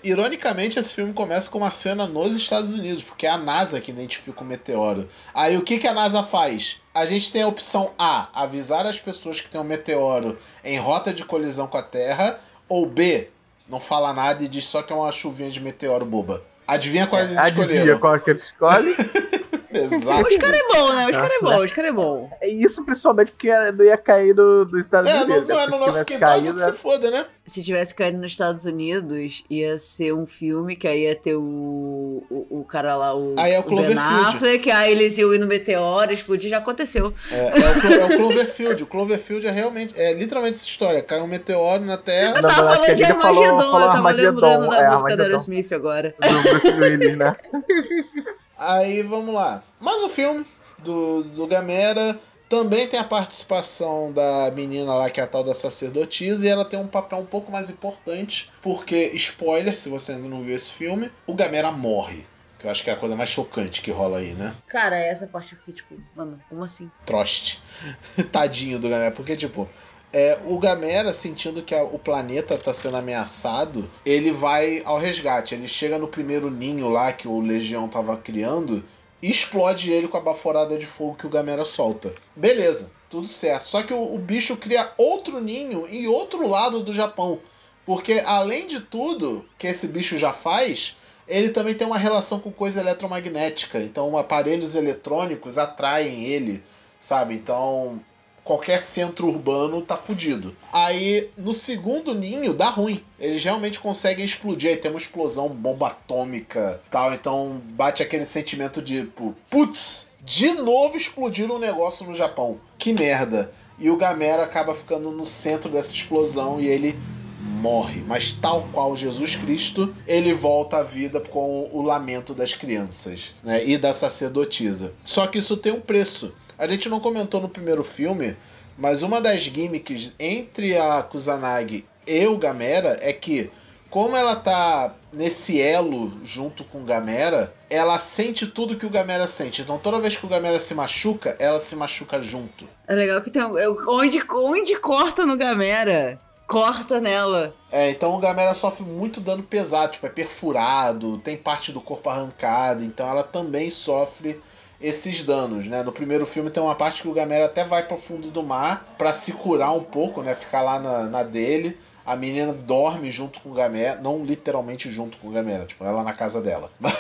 [0.04, 3.92] ironicamente, esse filme começa com uma cena nos Estados Unidos, porque é a NASA que
[3.92, 5.10] identifica o meteoro.
[5.34, 6.78] Aí o que, que a NASA faz?
[6.94, 11.12] A gente tem a opção A, avisar as pessoas que tem um meteoro em rota
[11.12, 13.30] de colisão com a Terra, ou B,
[13.70, 16.44] não fala nada e diz só que é uma chuvinha de meteoro boba.
[16.68, 17.64] Adivinha qual eles escolheram?
[17.64, 18.96] Adivinha qual que eles escolhem?
[19.70, 20.28] Exato.
[20.28, 21.06] Os caras é bom, né?
[21.06, 22.30] Os caras é bom, os caras é bom.
[22.42, 25.48] É isso principalmente porque não ia cair do, do Estados é, Unidos.
[25.48, 27.26] Não, não é no nosso quintal, caído, se foda, né?
[27.48, 32.24] Se tivesse caído nos Estados Unidos, ia ser um filme que aí ia ter o,
[32.30, 35.40] o, o cara lá, o, aí é o, o Ben Affleck, aí eles iam ir
[35.40, 37.14] no meteoro, explodir, já aconteceu.
[37.32, 38.84] É, é, o, é o Cloverfield.
[38.84, 41.02] O Cloverfield é realmente, é literalmente essa história.
[41.02, 42.36] Cai um meteoro na Terra.
[42.38, 46.16] Eu tava falando de Armagedon, falou eu tava lembrando da é, música da Aerosmith agora.
[46.20, 47.36] Do Bruce Willis, né?
[48.58, 49.64] Aí vamos lá.
[49.80, 50.46] Mais um filme
[50.80, 52.20] do, do Gamera.
[52.50, 56.64] Também tem a participação da menina lá, que é a tal da sacerdotisa, e ela
[56.64, 60.72] tem um papel um pouco mais importante, porque, spoiler, se você ainda não viu esse
[60.72, 62.26] filme, o Gamera morre.
[62.58, 64.56] Que eu acho que é a coisa mais chocante que rola aí, né?
[64.68, 66.90] Cara, essa parte aqui, tipo, mano, como assim?
[67.06, 67.62] Troste.
[68.32, 69.70] Tadinho do Gamera, porque, tipo,
[70.12, 75.54] é, o Gamera, sentindo que a, o planeta está sendo ameaçado, ele vai ao resgate.
[75.54, 78.84] Ele chega no primeiro ninho lá que o Legião estava criando
[79.22, 82.14] explode ele com a baforada de fogo que o Gamera solta.
[82.36, 83.68] Beleza, tudo certo.
[83.68, 87.40] Só que o, o bicho cria outro ninho em outro lado do Japão.
[87.86, 90.96] Porque além de tudo que esse bicho já faz,
[91.28, 93.80] ele também tem uma relação com coisa eletromagnética.
[93.80, 96.64] Então aparelhos eletrônicos atraem ele,
[97.00, 97.34] sabe?
[97.34, 98.02] Então
[98.48, 100.56] qualquer centro urbano tá fudido.
[100.72, 103.04] Aí, no segundo ninho, dá ruim.
[103.20, 104.70] Eles realmente conseguem explodir.
[104.70, 107.14] Aí tem uma explosão, bomba atômica tal.
[107.14, 109.10] Então bate aquele sentimento de,
[109.50, 112.58] putz, de novo explodiram um negócio no Japão.
[112.80, 113.52] Que merda.
[113.78, 116.98] E o Gamera acaba ficando no centro dessa explosão e ele
[117.40, 118.02] morre.
[118.08, 123.64] Mas tal qual Jesus Cristo, ele volta à vida com o lamento das crianças né?
[123.66, 124.94] e da sacerdotisa.
[125.06, 126.34] Só que isso tem um preço.
[126.58, 128.36] A gente não comentou no primeiro filme,
[128.78, 133.52] mas uma das gimmicks entre a Kusanagi e o Gamera é que,
[133.92, 139.28] como ela tá nesse elo junto com o Gamera, ela sente tudo que o Gamera
[139.28, 139.62] sente.
[139.62, 142.68] Então toda vez que o Gamera se machuca, ela se machuca junto.
[142.88, 143.56] É legal que tem um,
[143.88, 147.54] onde, onde corta no Gamera, corta nela.
[147.72, 152.10] É, então o Gamera sofre muito dano pesado, tipo, é perfurado, tem parte do corpo
[152.10, 154.42] arrancada, então ela também sofre
[154.80, 155.84] esses danos, né?
[155.84, 158.96] No primeiro filme tem uma parte que o Gamera até vai pro fundo do mar
[158.98, 160.36] para se curar um pouco, né?
[160.36, 165.18] Ficar lá na, na dele a menina dorme junto com o Gamera, não literalmente junto
[165.18, 166.72] com o Gamera, tipo, ela na casa dela.
[166.80, 166.96] Mas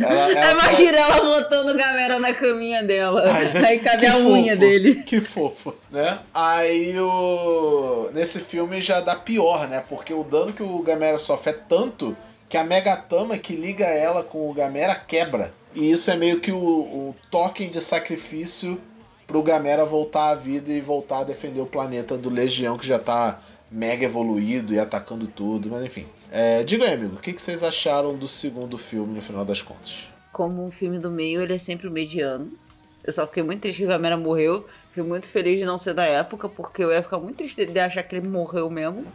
[0.00, 1.16] ela, ela Imagina ela...
[1.16, 3.24] ela botando o Gamera na caminha dela.
[3.26, 5.02] Ai, aí cabe a fofo, unha dele.
[5.02, 6.20] Que fofo, né?
[6.32, 8.10] Aí o.
[8.14, 9.82] Nesse filme já dá pior, né?
[9.88, 12.16] Porque o dano que o Gamera sofre é tanto
[12.48, 15.52] que a Megatama que liga ela com o Gamera quebra.
[15.78, 18.80] E isso é meio que o, o token de sacrifício
[19.28, 22.98] pro Gamera voltar à vida e voltar a defender o planeta do Legião que já
[22.98, 26.04] tá mega evoluído e atacando tudo, mas enfim.
[26.32, 29.62] É, diga aí, amigo, o que, que vocês acharam do segundo filme no final das
[29.62, 29.94] contas?
[30.32, 32.50] Como um filme do meio, ele é sempre o mediano.
[33.04, 34.66] Eu só fiquei muito triste que o Gamera morreu.
[34.88, 37.78] Fiquei muito feliz de não ser da época, porque eu ia ficar muito triste de
[37.78, 39.06] achar que ele morreu mesmo.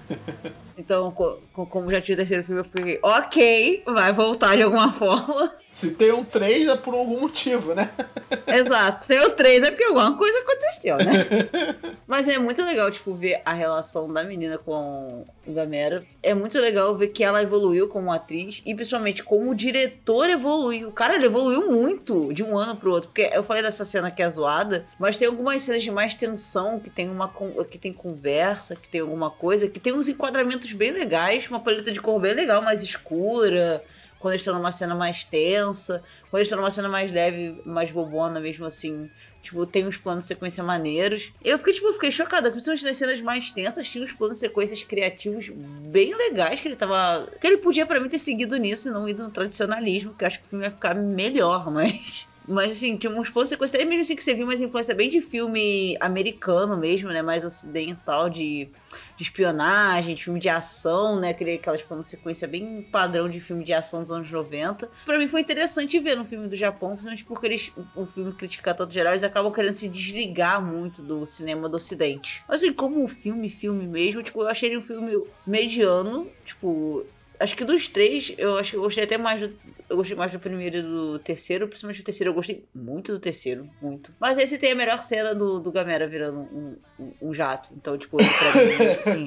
[0.76, 5.63] então, como já tinha o terceiro filme, eu fiquei, ok, vai voltar de alguma forma.
[5.74, 7.90] Se tem um 3 é por algum motivo, né?
[8.46, 9.00] Exato.
[9.00, 11.26] Se tem o 3 é porque alguma coisa aconteceu, né?
[12.06, 16.06] Mas é muito legal, tipo, ver a relação da menina com o Gamera.
[16.22, 20.92] É muito legal ver que ela evoluiu como atriz e principalmente como o diretor evoluiu.
[20.92, 23.08] Cara, ele evoluiu muito de um ano pro outro.
[23.08, 26.78] Porque eu falei dessa cena que é zoada, mas tem algumas cenas de mais tensão,
[26.78, 27.32] que tem uma
[27.68, 31.90] que tem conversa, que tem alguma coisa, que tem uns enquadramentos bem legais, uma paleta
[31.90, 33.82] de cor bem legal, mais escura
[34.24, 37.90] quando eles estão numa cena mais tensa, quando eles estão numa cena mais leve, mais
[37.90, 39.10] bobona mesmo assim.
[39.42, 41.30] Tipo, tem uns planos de sequência maneiros.
[41.44, 44.82] Eu fiquei, tipo, fiquei chocada, principalmente nas cenas mais tensas, tinha uns planos de sequências
[44.82, 45.50] criativos
[45.90, 47.28] bem legais que ele tava.
[47.38, 50.28] Que ele podia, para mim, ter seguido nisso e não ido no tradicionalismo, que eu
[50.28, 52.26] acho que o filme ia ficar melhor, mas.
[52.46, 55.08] Mas assim, tinha uns de sequência, até mesmo assim que você viu, mas influência bem
[55.08, 57.22] de filme americano mesmo, né?
[57.22, 58.68] Mais ocidental, de
[59.16, 61.30] de espionagem, de filme de ação, né?
[61.30, 64.90] Aquelas planos sequência bem padrão de filme de ação dos anos 90.
[65.04, 68.74] Pra mim foi interessante ver no filme do Japão, principalmente porque eles, o filme criticar
[68.74, 72.42] todo geral, eles acabam querendo se desligar muito do cinema do ocidente.
[72.48, 77.06] Mas assim, como filme, filme mesmo, tipo, eu achei ele um filme mediano, tipo,
[77.38, 79.52] Acho que dos três, eu acho que eu gostei até mais do.
[79.88, 82.30] Eu gostei mais do primeiro e do terceiro, principalmente do terceiro.
[82.30, 84.14] Eu gostei muito do terceiro, muito.
[84.18, 87.68] Mas esse tem a melhor cena do, do Gamera virando um, um, um jato.
[87.76, 89.26] Então, tipo, pra mim, assim.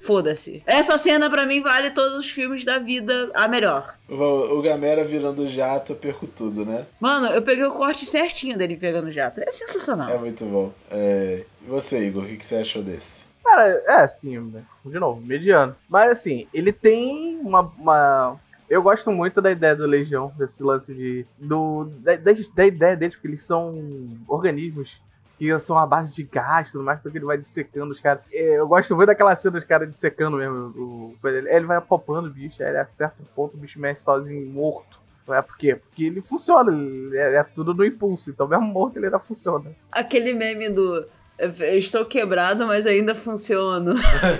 [0.00, 0.62] Foda-se.
[0.66, 3.96] Essa cena, pra mim, vale todos os filmes da vida a melhor.
[4.08, 6.86] O, o Gamera virando jato, eu perco tudo, né?
[7.00, 9.40] Mano, eu peguei o corte certinho dele pegando jato.
[9.40, 10.10] É sensacional.
[10.10, 10.72] É muito bom.
[10.90, 11.44] É...
[11.64, 13.25] E você, Igor, o que, que você achou desse?
[13.46, 14.64] Cara, é assim, né?
[14.84, 15.76] de novo, mediano.
[15.88, 18.40] Mas assim, ele tem uma, uma.
[18.68, 21.24] Eu gosto muito da ideia do Legião, desse lance de.
[21.38, 25.00] Do, da, da, da ideia deles, porque eles são organismos
[25.38, 28.24] que são a base de gás tudo mais, porque ele vai dissecando os caras.
[28.32, 31.14] É, eu gosto muito daquela cena dos caras dissecando mesmo.
[31.22, 34.44] O, ele vai apopando o bicho, aí ele acerta o ponto, o bicho mexe sozinho,
[34.50, 34.98] morto.
[35.28, 35.76] É por quê?
[35.76, 38.30] Porque ele funciona, ele é, é, tudo no impulso.
[38.30, 39.70] Então, mesmo morto, ele ainda funciona.
[39.92, 41.06] Aquele meme do
[41.38, 43.94] estou quebrado, mas ainda funciono.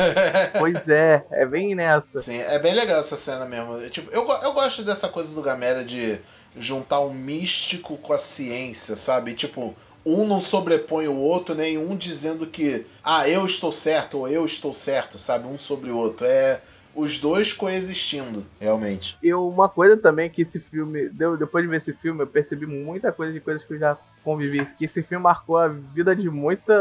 [0.59, 2.23] pois é, é bem nessa.
[2.23, 3.89] Sim, é bem legal essa cena mesmo.
[3.91, 6.19] Tipo, eu, eu gosto dessa coisa do Gamera de
[6.57, 9.35] juntar o místico com a ciência, sabe?
[9.35, 9.75] Tipo,
[10.05, 14.45] um não sobrepõe o outro, nem um dizendo que, ah, eu estou certo ou eu
[14.45, 15.47] estou certo, sabe?
[15.47, 16.27] Um sobre o outro.
[16.27, 16.61] É
[16.97, 19.17] os dois coexistindo, realmente.
[19.23, 23.13] E uma coisa também que esse filme, depois de ver esse filme, eu percebi muita
[23.13, 24.65] coisa de coisas que eu já convivi.
[24.77, 26.75] Que esse filme marcou a vida de muita.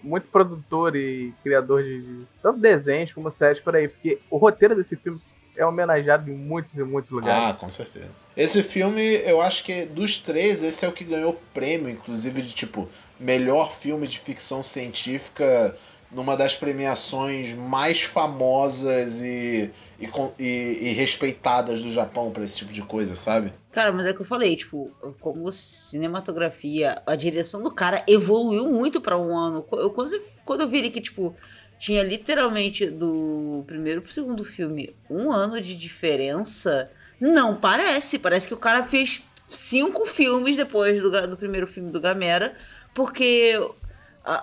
[0.00, 4.94] Muito produtor e criador de tanto desenhos como séries por aí, porque o roteiro desse
[4.94, 5.18] filme
[5.56, 7.50] é homenageado em muitos e muitos lugares.
[7.50, 8.08] Ah, com certeza.
[8.36, 12.54] Esse filme, eu acho que dos três, esse é o que ganhou prêmio, inclusive de
[12.54, 12.88] tipo
[13.18, 15.76] melhor filme de ficção científica
[16.10, 22.72] numa das premiações mais famosas e, e, e, e respeitadas do Japão para esse tipo
[22.72, 23.52] de coisa, sabe?
[23.70, 24.90] Cara, mas é que eu falei, tipo,
[25.20, 29.64] como cinematografia, a direção do cara evoluiu muito para um ano.
[29.72, 31.36] Eu, quando, quando eu vi ele que, tipo,
[31.78, 36.90] tinha literalmente do primeiro pro segundo filme um ano de diferença,
[37.20, 38.18] não parece.
[38.18, 42.56] Parece que o cara fez cinco filmes depois do, do primeiro filme do Gamera,
[42.94, 43.60] porque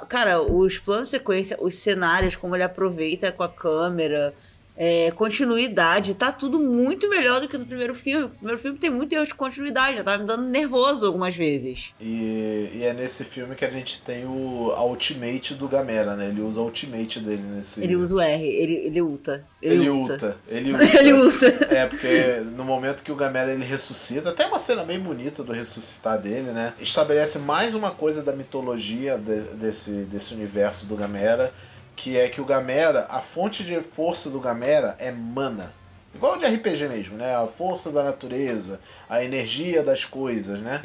[0.09, 4.33] cara, os planos de sequência, os cenários, como ele aproveita com a câmera,
[4.77, 8.25] é, continuidade, tá tudo muito melhor do que no primeiro filme.
[8.25, 11.93] O primeiro filme tem muito erro de continuidade, já tava me dando nervoso algumas vezes.
[11.99, 16.27] E, e, é nesse filme que a gente tem o Ultimate do Gamera, né?
[16.27, 17.81] Ele usa o Ultimate dele nesse.
[17.81, 19.45] Ele usa o R, ele, ele ulta.
[19.61, 20.13] Ele, ele ulta.
[20.13, 20.37] ulta.
[20.47, 20.99] Ele ulta.
[20.99, 21.45] ele ulta.
[21.73, 25.53] É, porque no momento que o Gamera ele ressuscita, até uma cena bem bonita do
[25.53, 26.73] ressuscitar dele, né?
[26.79, 31.53] Estabelece mais uma coisa da mitologia de, desse, desse universo do Gamera
[31.95, 35.73] que é que o Gamera, a fonte de força do Gamera é mana.
[36.13, 37.35] igual de RPG mesmo, né?
[37.35, 38.79] A força da natureza,
[39.09, 40.81] a energia das coisas, né?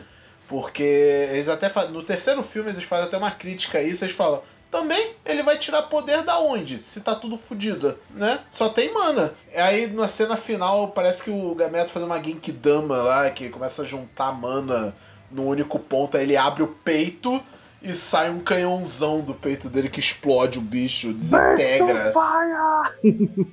[0.49, 4.43] Porque eles até no terceiro filme eles fazem até uma crítica a isso, eles falam:
[4.71, 6.83] também ele vai tirar poder da onde?
[6.83, 8.41] Se tá tudo fodido, né?
[8.49, 9.35] Só tem mana.
[9.55, 13.83] Aí na cena final parece que o Gamera tá fazendo uma Genkidama lá, que começa
[13.83, 14.95] a juntar mana
[15.31, 17.41] no único ponto, aí ele abre o peito
[17.83, 22.13] e sai um canhãozão do peito dele que explode o bicho, desintegra.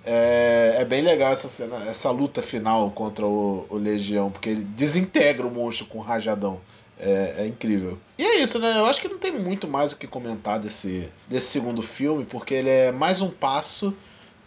[0.04, 4.64] é, é bem legal essa cena, essa luta final contra o, o Legião, porque ele
[4.64, 6.60] desintegra o monstro com um rajadão.
[7.00, 8.00] É, é, incrível.
[8.18, 8.76] E é isso, né?
[8.76, 12.56] Eu acho que não tem muito mais o que comentar desse, desse segundo filme, porque
[12.56, 13.96] ele é mais um passo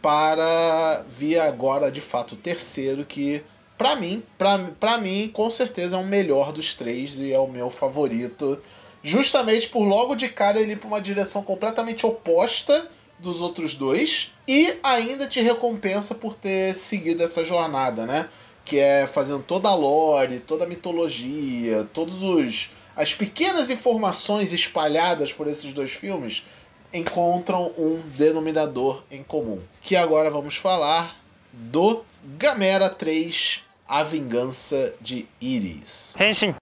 [0.03, 3.45] para vir agora, de fato, o terceiro, que
[3.78, 7.47] para mim, pra, pra mim, com certeza é o melhor dos três e é o
[7.47, 8.61] meu favorito.
[9.03, 12.88] Justamente por logo de cara ele ir pra uma direção completamente oposta
[13.18, 18.28] dos outros dois e ainda te recompensa por ter seguido essa jornada, né?
[18.64, 25.32] que é fazendo toda a lore, toda a mitologia, todos os as pequenas informações espalhadas
[25.32, 26.44] por esses dois filmes
[26.92, 29.61] encontram um denominador em comum.
[29.80, 31.16] Que agora vamos falar
[31.53, 32.05] do
[32.36, 36.14] Gamera 3: A Vingança de Iris.
[36.20, 36.55] Henshin.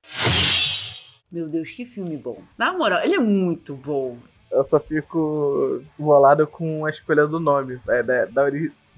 [1.30, 2.42] Meu Deus, que filme bom.
[2.56, 4.16] Na moral, ele é muito bom.
[4.50, 7.78] Eu só fico bolado com a escolha do nome.
[7.88, 8.42] É, da, da,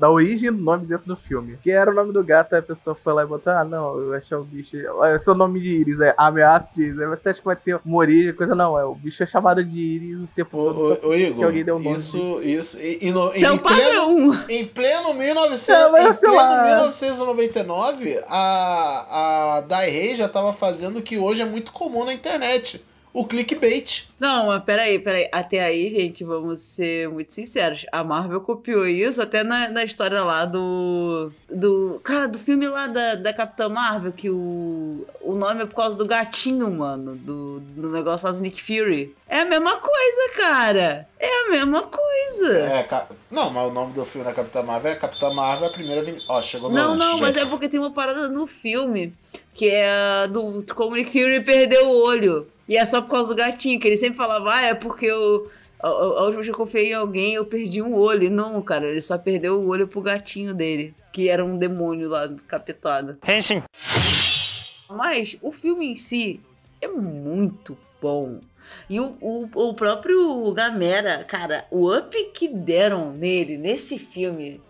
[0.00, 1.58] da origem do nome dentro do filme.
[1.62, 3.98] Que era o nome do gato, aí a pessoa foi lá e botou, ah, não,
[3.98, 4.78] eu achei o bicho.
[5.04, 6.98] É seu nome de Iris, é ameaça de Iris.
[7.00, 9.62] Aí você acha que vai ter uma origem, coisa não, é o bicho é chamado
[9.62, 11.06] de Iris o tempo todo.
[11.06, 11.96] Ô, Igor, que alguém deu um nome.
[11.96, 12.80] Isso, isso.
[12.80, 14.16] E, e no, Seu em, padrão.
[14.16, 20.98] Pleno, em pleno, 1900, é, em pleno 1999, a, a Dai Rei já tava fazendo
[20.98, 22.82] o que hoje é muito comum na internet
[23.12, 24.04] o clickbait.
[24.18, 25.28] Não, mas peraí, peraí.
[25.32, 27.86] Até aí, gente, vamos ser muito sinceros.
[27.90, 31.32] A Marvel copiou isso até na, na história lá do.
[31.48, 32.00] Do.
[32.04, 35.06] Cara, do filme lá da, da Capitã Marvel, que o.
[35.20, 37.16] O nome é por causa do gatinho, mano.
[37.16, 39.14] Do, do negócio lá do Nick Fury.
[39.28, 41.08] É a mesma coisa, cara.
[41.18, 42.58] É a mesma coisa.
[42.58, 46.04] É, não, mas o nome do filme da Capitã Marvel é Capitã Marvel a primeira.
[46.28, 47.22] Ó, chegou meu Não, lanche, não, gente.
[47.22, 49.14] mas é porque tem uma parada no filme
[49.54, 52.46] que é do como Nick Fury perdeu o olho.
[52.70, 55.50] E é só por causa do gatinho, que ele sempre falava, ah, é porque eu.
[55.80, 58.22] A, a última vez que eu confiei em alguém, eu perdi um olho.
[58.22, 62.08] E não, cara, ele só perdeu o olho pro gatinho dele, que era um demônio
[62.08, 63.18] lá capetado.
[63.26, 63.64] Henshin.
[64.88, 66.40] Mas o filme em si
[66.80, 68.38] é muito bom.
[68.88, 74.60] E o, o, o próprio Gamera, cara, o up que deram nele nesse filme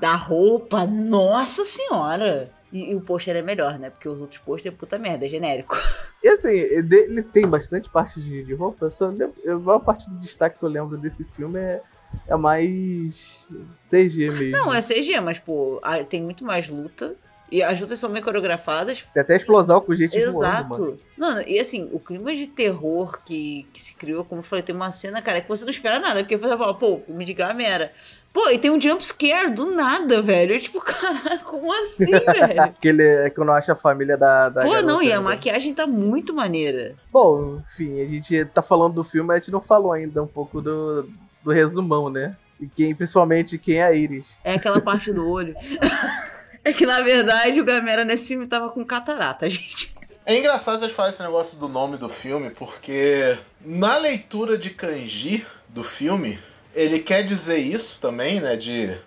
[0.00, 2.50] da roupa, nossa senhora!
[2.72, 3.88] E, e o pôster é melhor, né?
[3.88, 5.76] Porque os outros pôster é puta merda, é genérico.
[6.22, 8.90] E assim, ele tem bastante parte de, de roupa.
[8.90, 11.82] Só, a maior parte do destaque que eu lembro desse filme é,
[12.26, 14.50] é mais CG mesmo.
[14.50, 17.14] Não, é CG, mas, pô, tem muito mais luta.
[17.50, 19.04] E as lutas são bem coreografadas.
[19.14, 20.68] Tem até explosão com gente Exato.
[20.68, 21.00] voando, mano.
[21.16, 24.74] Mano, e assim, o clima de terror que, que se criou, como eu falei, tem
[24.74, 26.20] uma cena, cara, que você não espera nada.
[26.20, 27.92] Porque você fala, pô, filme de Gamera.
[28.32, 30.54] Pô, e tem um jump scare do nada, velho.
[30.54, 32.60] Eu, tipo, caralho, como assim, velho?
[32.60, 34.50] Aquele é quando acha a família da.
[34.50, 35.24] da Pô, garota, não, e a né?
[35.24, 36.96] maquiagem tá muito maneira.
[37.10, 40.60] Bom, enfim, a gente tá falando do filme, a gente não falou ainda um pouco
[40.60, 41.08] do,
[41.42, 42.36] do resumão, né?
[42.60, 44.38] E quem, principalmente quem é a Iris.
[44.44, 45.54] É aquela parte do olho.
[46.66, 49.94] é que, na verdade, o Gamera nesse filme tava com catarata, gente.
[50.24, 55.46] É engraçado vocês falarem esse negócio do nome do filme, porque na leitura de kanji
[55.68, 56.40] do filme,
[56.74, 58.56] ele quer dizer isso também, né?
[58.56, 58.98] De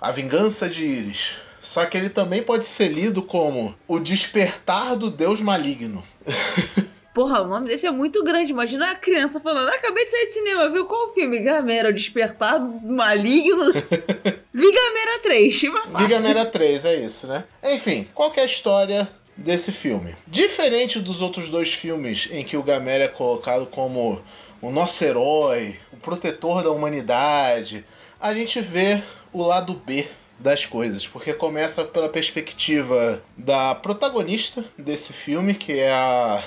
[0.00, 1.32] a vingança de Iris.
[1.60, 6.04] Só que ele também pode ser lido como o despertar do Deus maligno.
[7.20, 8.50] Porra, o nome desse é muito grande.
[8.50, 11.38] Imagina a criança falando: ah, acabei de sair de cinema, viu qual filme?
[11.40, 13.74] Gamera, o Despertar Maligno.
[14.54, 16.08] Vigamera 3, chama fácil.
[16.08, 17.44] Vigamera 3, é isso, né?
[17.62, 19.06] Enfim, qual é a história
[19.36, 20.16] desse filme?
[20.26, 24.22] Diferente dos outros dois filmes em que o Gamera é colocado como
[24.62, 27.84] o nosso herói, o protetor da humanidade,
[28.18, 30.08] a gente vê o lado B
[30.38, 36.42] das coisas, porque começa pela perspectiva da protagonista desse filme, que é a.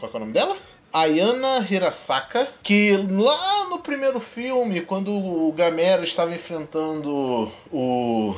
[0.00, 0.56] Qual é o nome dela?
[0.90, 8.34] Ayana Hirasaka, que lá no primeiro filme, quando o Gamera estava enfrentando o.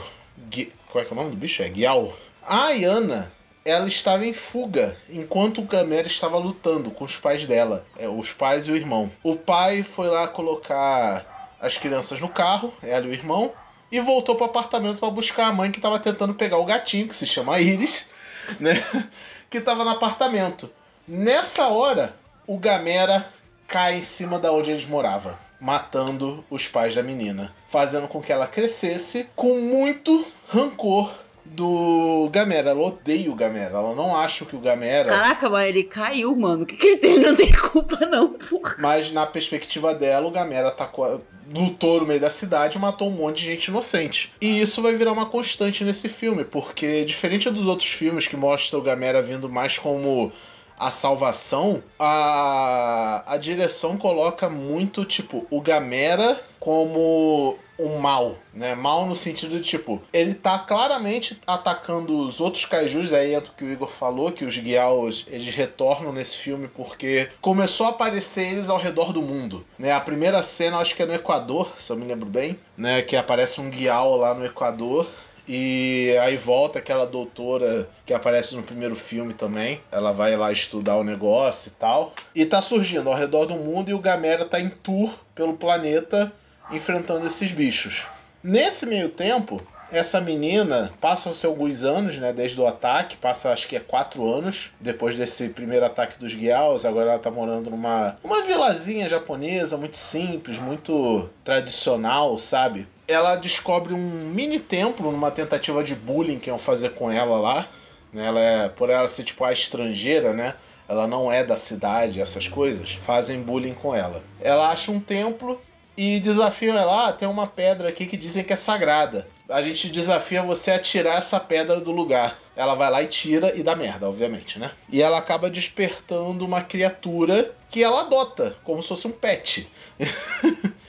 [0.90, 1.62] Qual é, que é o nome do bicho?
[1.62, 2.12] É Gyal.
[2.42, 3.32] A Ayana
[3.64, 8.32] ela estava em fuga enquanto o Gamera estava lutando com os pais dela, é, os
[8.32, 9.08] pais e o irmão.
[9.22, 13.52] O pai foi lá colocar as crianças no carro, ela e o irmão,
[13.90, 17.06] e voltou para o apartamento para buscar a mãe que estava tentando pegar o gatinho,
[17.06, 18.10] que se chama Iris,
[18.58, 18.84] né?
[19.48, 20.68] que estava no apartamento.
[21.07, 22.14] Nessa hora,
[22.46, 23.26] o Gamera
[23.66, 28.32] cai em cima da onde eles moravam, matando os pais da menina, fazendo com que
[28.32, 31.12] ela crescesse com muito rancor
[31.44, 32.70] do Gamera.
[32.70, 33.78] Ela odeia o Gamera.
[33.78, 35.09] Ela não acha que o Gamera.
[35.09, 36.62] Caraca, mas ele caiu, mano.
[36.62, 37.14] O que, que ele tem?
[37.14, 38.76] Ele não tem culpa, não, porra.
[38.78, 41.20] Mas na perspectiva dela, o Gamera atacou,
[41.53, 44.32] lutou no meio da cidade e matou um monte de gente inocente.
[44.40, 48.80] E isso vai virar uma constante nesse filme, porque diferente dos outros filmes que mostram
[48.80, 50.32] o Gamera vindo mais como
[50.78, 58.74] a salvação, a, a direção coloca muito, tipo, o Gamera como um mal, né?
[58.74, 63.50] Mal no sentido de, tipo, ele tá claramente atacando os outros kaijus, aí é do
[63.50, 68.52] que o Igor falou, que os Gyaos, eles retornam nesse filme porque começou a aparecer
[68.52, 69.92] eles ao redor do mundo, né?
[69.92, 73.02] A primeira cena, acho que é no Equador, se eu me lembro bem, né?
[73.02, 75.08] Que aparece um Gyao lá no Equador,
[75.49, 79.80] e aí volta aquela doutora que aparece no primeiro filme também.
[79.90, 82.12] Ela vai lá estudar o negócio e tal.
[82.34, 86.32] E tá surgindo ao redor do mundo e o Gamera tá em tour pelo planeta
[86.70, 88.07] enfrentando esses bichos.
[88.43, 89.61] Nesse meio tempo,
[89.93, 94.70] essa menina passa-se alguns anos, né, desde o ataque, passa acho que é quatro anos
[94.80, 96.86] depois desse primeiro ataque dos Gyaos.
[96.86, 102.86] Agora ela tá morando numa uma vilazinha japonesa, muito simples, muito tradicional, sabe?
[103.12, 107.68] Ela descobre um mini templo numa tentativa de bullying que iam fazer com ela lá.
[108.12, 108.26] Né?
[108.26, 110.54] Ela é, por ela ser tipo a estrangeira, né?
[110.88, 112.92] Ela não é da cidade, essas coisas.
[113.06, 114.22] Fazem bullying com ela.
[114.40, 115.60] Ela acha um templo
[115.96, 117.08] e desafiam ela.
[117.08, 119.26] Ah, tem uma pedra aqui que dizem que é sagrada.
[119.48, 122.38] A gente desafia você a tirar essa pedra do lugar.
[122.54, 124.70] Ela vai lá e tira e dá merda, obviamente, né?
[124.90, 129.68] E ela acaba despertando uma criatura que ela adota, como se fosse um pet.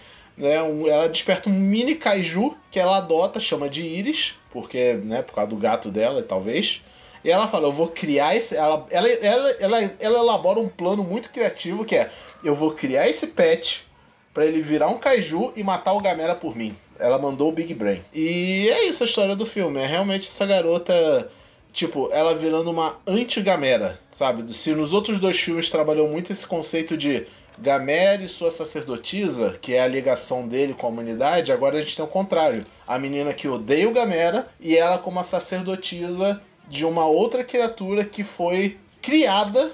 [0.43, 0.55] né?
[0.55, 5.49] Ela desperta um mini kaiju que ela adota, chama de Iris, porque, né, por causa
[5.49, 6.81] do gato dela, talvez.
[7.23, 8.53] E ela fala, eu vou criar esse.
[8.53, 12.11] Ela, ela, ela, ela, ela elabora um plano muito criativo que é:
[12.43, 13.85] eu vou criar esse pet
[14.33, 16.75] para ele virar um kaiju e matar o Gamera por mim.
[16.99, 18.01] Ela mandou o Big Brain.
[18.13, 19.79] E é isso a história do filme.
[19.79, 21.31] É realmente essa garota,
[21.71, 24.53] tipo, ela virando uma anti-Gamera, sabe?
[24.53, 27.25] Se nos outros dois filmes trabalhou muito esse conceito de
[27.57, 31.95] Gamera e sua sacerdotisa, que é a ligação dele com a humanidade, agora a gente
[31.95, 32.63] tem o contrário.
[32.87, 38.05] A menina que odeia o Gamera e ela como a sacerdotisa de uma outra criatura
[38.05, 39.71] que foi criada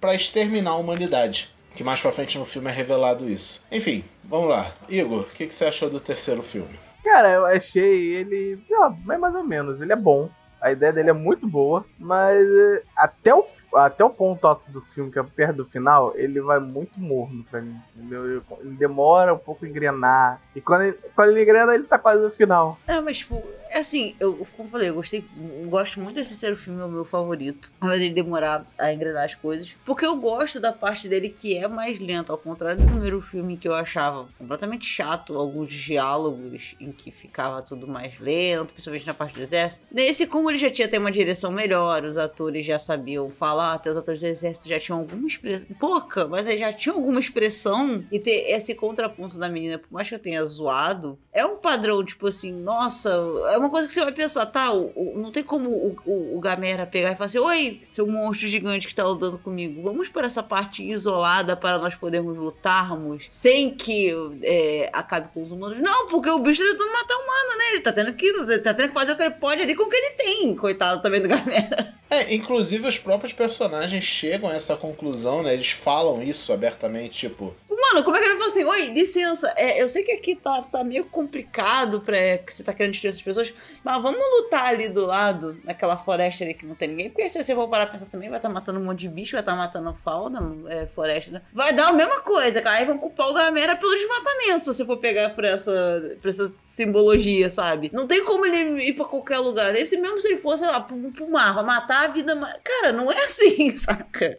[0.00, 1.50] para exterminar a humanidade.
[1.74, 3.64] Que mais pra frente no filme é revelado isso.
[3.70, 4.72] Enfim, vamos lá.
[4.88, 6.78] Igor, o que, que você achou do terceiro filme?
[7.04, 8.58] Cara, eu achei ele.
[8.66, 9.80] Sei lá, mais ou menos.
[9.80, 10.28] Ele é bom.
[10.60, 13.44] A ideia dele é muito boa, mas eh, até o,
[13.74, 17.44] até o ponto alto do filme, que é perto do final, ele vai muito morno
[17.48, 17.80] pra mim.
[17.96, 18.42] Entendeu?
[18.60, 20.40] Ele demora um pouco a engrenar.
[20.54, 22.78] E quando ele, quando ele engrena, ele tá quase no final.
[22.86, 23.42] É, mas tipo,
[23.72, 25.24] assim, eu, como falei, eu gostei,
[25.62, 27.70] eu gosto muito desse terceiro filme, é o meu favorito.
[27.80, 29.74] Mas ele demorar a engrenar as coisas.
[29.84, 33.56] Porque eu gosto da parte dele que é mais lenta, ao contrário do primeiro filme
[33.56, 39.14] que eu achava completamente chato, alguns diálogos em que ficava tudo mais lento, principalmente na
[39.14, 39.86] parte do exército.
[39.90, 43.90] Nesse, como ele já tinha até uma direção melhor, os atores já sabiam falar, até
[43.90, 48.04] os atores do exército já tinham alguma expressão, pouca, mas eles já tinham alguma expressão
[48.10, 52.04] e ter esse contraponto da menina, por mais que eu tenha zoado, é um padrão,
[52.04, 53.10] tipo assim, nossa,
[53.50, 54.72] é uma coisa que você vai pensar, tá?
[54.72, 58.06] O, o, não tem como o, o, o, Gamera pegar e falar assim: Oi, seu
[58.06, 63.24] monstro gigante que tá lutando comigo, vamos para essa parte isolada para nós podermos lutarmos
[63.28, 65.78] sem que é, acabe com os humanos.
[65.80, 67.64] Não, porque o bicho tá tentando matar o humano, né?
[67.72, 69.88] Ele tá tendo que, tá tendo que fazer o que ele pode ali com o
[69.88, 71.94] que ele tem, coitado também do Gamera.
[72.10, 75.52] É, inclusive os próprios personagens chegam a essa conclusão, né?
[75.52, 77.54] Eles falam isso abertamente, tipo.
[77.80, 78.64] Mano, como é que ele fala assim?
[78.64, 82.72] Oi, licença, é, eu sei que aqui tá, tá meio complicado pra que você tá
[82.72, 83.54] querendo destruir essas pessoas,
[83.84, 87.08] mas vamos lutar ali do lado, naquela floresta ali que não tem ninguém.
[87.08, 89.08] Porque se você for parar pra pensar também, vai estar tá matando um monte de
[89.08, 91.30] bicho, vai estar tá matando fauna, é, floresta.
[91.30, 91.42] Né?
[91.52, 92.78] Vai dar a mesma coisa, cara.
[92.78, 96.52] Aí vão culpar o Gamera pelo desmatamento, se você for pegar por essa, por essa
[96.62, 97.90] simbologia, sabe?
[97.92, 99.74] Não tem como ele ir pra qualquer lugar.
[99.86, 102.34] Ser mesmo se ele fosse, sei lá, pro, pro mar, vai matar a vida.
[102.64, 104.36] Cara, não é assim, saca?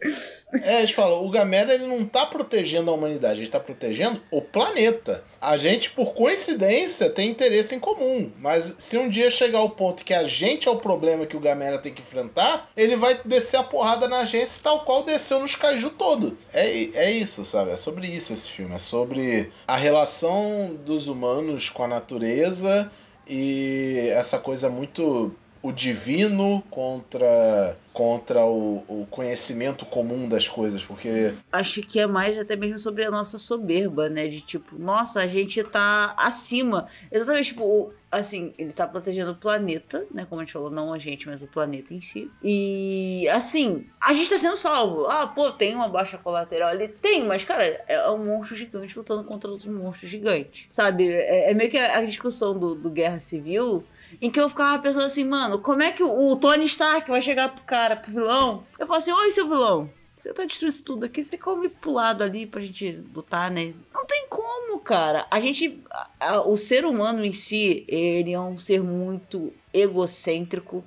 [0.52, 4.22] É, a gente falou, o Gamera ele não tá protegendo a humanidade, ele tá protegendo
[4.30, 5.24] o planeta.
[5.40, 8.30] A gente, por coincidência, tem interesse em comum.
[8.38, 11.40] Mas se um dia chegar ao ponto que a gente é o problema que o
[11.40, 15.54] Gamera tem que enfrentar, ele vai descer a porrada na agência tal qual desceu nos
[15.54, 16.36] Kaiju todo.
[16.52, 17.70] É, é isso, sabe?
[17.70, 18.74] É sobre isso esse filme.
[18.74, 22.90] É sobre a relação dos humanos com a natureza
[23.26, 25.32] e essa coisa muito
[25.62, 32.38] o divino contra contra o, o, conhecimento comum das coisas, porque acho que é mais
[32.38, 36.86] até mesmo sobre a nossa soberba, né, de tipo, nossa, a gente tá acima.
[37.10, 40.98] Exatamente, tipo, assim, ele tá protegendo o planeta, né, como a gente falou, não a
[40.98, 42.30] gente, mas o planeta em si.
[42.42, 45.06] E assim, a gente tá sendo salvo.
[45.06, 49.24] Ah, pô, tem uma baixa colateral ali, tem, mas cara, é um monstro gigante lutando
[49.24, 50.68] contra outro monstro gigante.
[50.70, 51.10] Sabe?
[51.10, 53.84] É, é meio que a, a discussão do, do Guerra Civil
[54.20, 57.54] em que eu ficava pensando assim, mano, como é que o Tony Stark vai chegar
[57.54, 58.64] pro cara, pro vilão?
[58.78, 59.90] Eu falo assim, oi, seu vilão.
[60.16, 63.50] Você tá destruindo tudo aqui, você tem como ir pro lado ali pra gente lutar,
[63.50, 63.72] né?
[63.94, 65.26] Não tem como, cara.
[65.30, 65.82] A gente.
[65.90, 70.84] a- a- o ser humano em si, ele é um ser muito egocêntrico.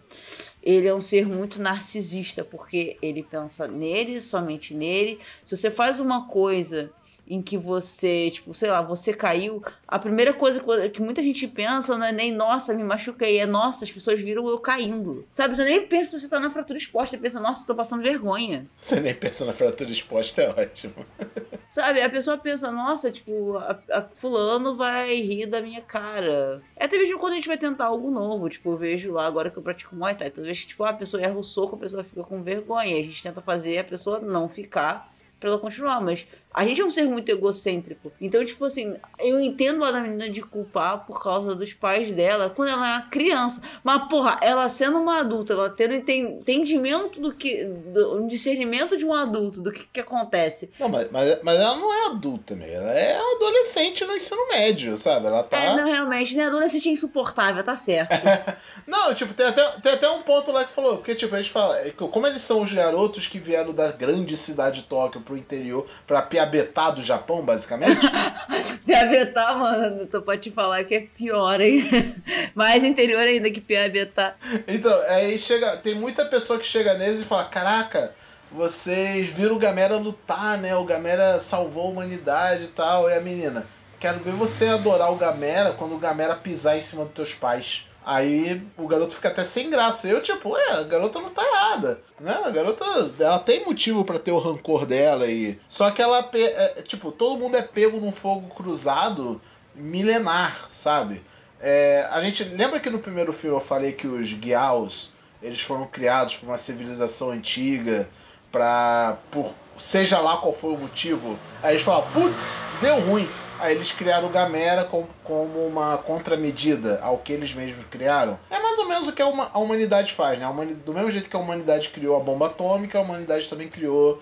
[0.62, 5.20] Ele é um ser muito narcisista, porque ele pensa nele, somente nele.
[5.44, 6.92] Se você faz uma coisa
[7.34, 10.62] em que você, tipo, sei lá, você caiu, a primeira coisa
[10.92, 14.48] que- muita gente pensa não é nem, nossa, me machuquei, é, nossa, as pessoas viram
[14.48, 15.26] eu caindo.
[15.34, 17.74] Sabe, você nem pensa se você tá na fratura exposta, você pensa, nossa, eu tô
[17.74, 18.68] passando vergonha.
[18.80, 20.94] Você nem pensa na fratura exposta, é ótimo.
[21.74, 26.62] Sabe, a pessoa pensa, nossa, tipo, a, a fulano vai rir da minha cara.
[26.76, 29.50] É até mesmo quando a gente vai tentar algo novo, tipo, eu vejo lá agora
[29.50, 31.80] que eu pratico Muay Thai, toda vez que, tipo, a pessoa erra o soco, a
[31.80, 36.00] pessoa fica com vergonha, a gente tenta fazer a pessoa não ficar pra ela continuar,
[36.00, 38.12] mas a gente é um ser muito egocêntrico.
[38.22, 42.50] Então, tipo assim, eu entendo a da menina de culpar por causa dos pais dela
[42.50, 43.62] quando ela é uma criança.
[43.84, 47.64] Mas, porra, ela sendo uma adulta, ela tendo enten- entendimento do que.
[47.64, 50.70] Do, um discernimento de um adulto, do que, que acontece.
[50.80, 52.74] Não, mas, mas, mas ela não é adulta, mesmo.
[52.76, 55.28] Ela é adolescente no ensino médio, sabe?
[55.28, 55.58] Ela tá.
[55.58, 56.46] É, não, realmente, né?
[56.46, 58.14] Adolescente é insuportável, tá certo.
[58.86, 61.52] Não, tipo, tem até, tem até um ponto lá que falou, porque, tipo, a gente
[61.52, 65.38] fala, é como eles são os garotos que vieram da grande cidade de Tóquio pro
[65.38, 68.00] interior, pra Piabetá do Japão, basicamente.
[68.86, 72.16] Piabetá, mano, tô pra te falar que é pior, hein?
[72.54, 74.36] Mais interior ainda que Piabetá.
[74.68, 75.78] então, aí chega.
[75.78, 78.14] Tem muita pessoa que chega neles e fala: Caraca,
[78.52, 80.76] vocês viram o Gamera lutar, né?
[80.76, 83.10] O Gamera salvou a humanidade e tal.
[83.10, 83.66] E a menina,
[84.00, 87.84] quero ver você adorar o Gamera quando o Gamera pisar em cima dos teus pais.
[88.06, 90.08] Aí o garoto fica até sem graça.
[90.08, 92.02] Eu, tipo, é, a garota não tá errada.
[92.20, 92.38] Né?
[92.44, 92.84] A garota,
[93.20, 95.28] ela tem motivo pra ter o rancor dela.
[95.28, 99.42] e Só que ela, pe- é, tipo, todo mundo é pego num fogo cruzado
[99.76, 101.24] milenar, sabe?
[101.60, 105.86] É, a gente lembra que no primeiro filme eu falei que os Gyaos eles foram
[105.86, 108.08] criados por uma civilização antiga
[108.52, 111.38] para por seja lá qual foi o motivo.
[111.62, 113.28] Aí eles falam, putz, deu ruim.
[113.64, 118.38] Aí eles criaram o Gamera com- como uma contramedida ao que eles mesmos criaram.
[118.52, 120.44] É mais ou menos o que a huma- a humanidade faz, né?
[120.44, 123.70] A humani- do mesmo jeito que a humanidade criou a bomba atômica, a humanidade também
[123.70, 124.22] criou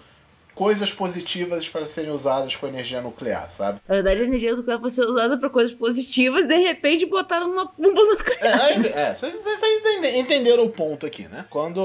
[0.54, 3.80] coisas positivas para serem usadas com energia nuclear, sabe?
[3.88, 7.66] Na verdade, a energia nuclear pode ser usada pra coisas positivas, de repente botaram uma
[7.66, 8.72] bomba nuclear.
[8.72, 11.46] É, é, vocês entende- entenderam o ponto aqui, né?
[11.50, 11.82] Quando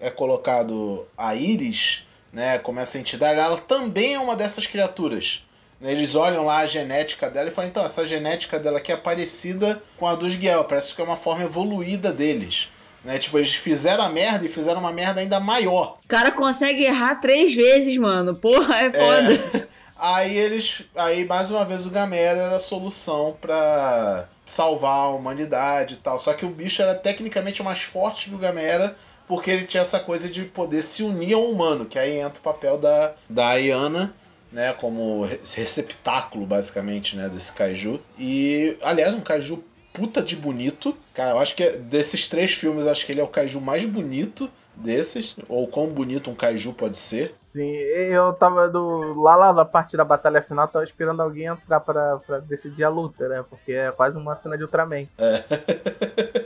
[0.00, 2.02] é colocado a Iris,
[2.32, 5.44] né, como essa entidade, ela também é uma dessas criaturas.
[5.82, 9.82] Eles olham lá a genética dela e falam, então, essa genética dela aqui é parecida
[9.98, 12.68] com a dos Giel, parece que é uma forma evoluída deles.
[13.04, 13.18] Né?
[13.18, 15.98] Tipo, eles fizeram a merda e fizeram uma merda ainda maior.
[16.04, 18.36] O cara consegue errar três vezes, mano.
[18.36, 19.68] Porra, é foda.
[20.02, 20.82] Aí eles.
[20.96, 26.18] Aí mais uma vez o Gamera era a solução pra salvar a humanidade e tal.
[26.18, 28.96] Só que o bicho era tecnicamente mais forte que o Gamera,
[29.28, 32.42] porque ele tinha essa coisa de poder se unir ao humano, que aí entra o
[32.42, 34.12] papel da, da Ayana,
[34.52, 34.72] né?
[34.74, 37.28] Como re- receptáculo, basicamente, né?
[37.28, 38.00] Desse kaiju.
[38.18, 40.96] E, aliás, um kaiju puta de bonito.
[41.14, 43.60] Cara, eu acho que é- desses três filmes, eu acho que ele é o kaiju
[43.60, 45.36] mais bonito desses.
[45.48, 47.34] Ou quão bonito um kaiju pode ser.
[47.42, 51.80] Sim, eu tava do, lá, lá na parte da batalha final, tava esperando alguém entrar
[51.80, 53.44] pra, pra decidir a luta, né?
[53.50, 55.06] Porque é quase uma cena de Ultraman.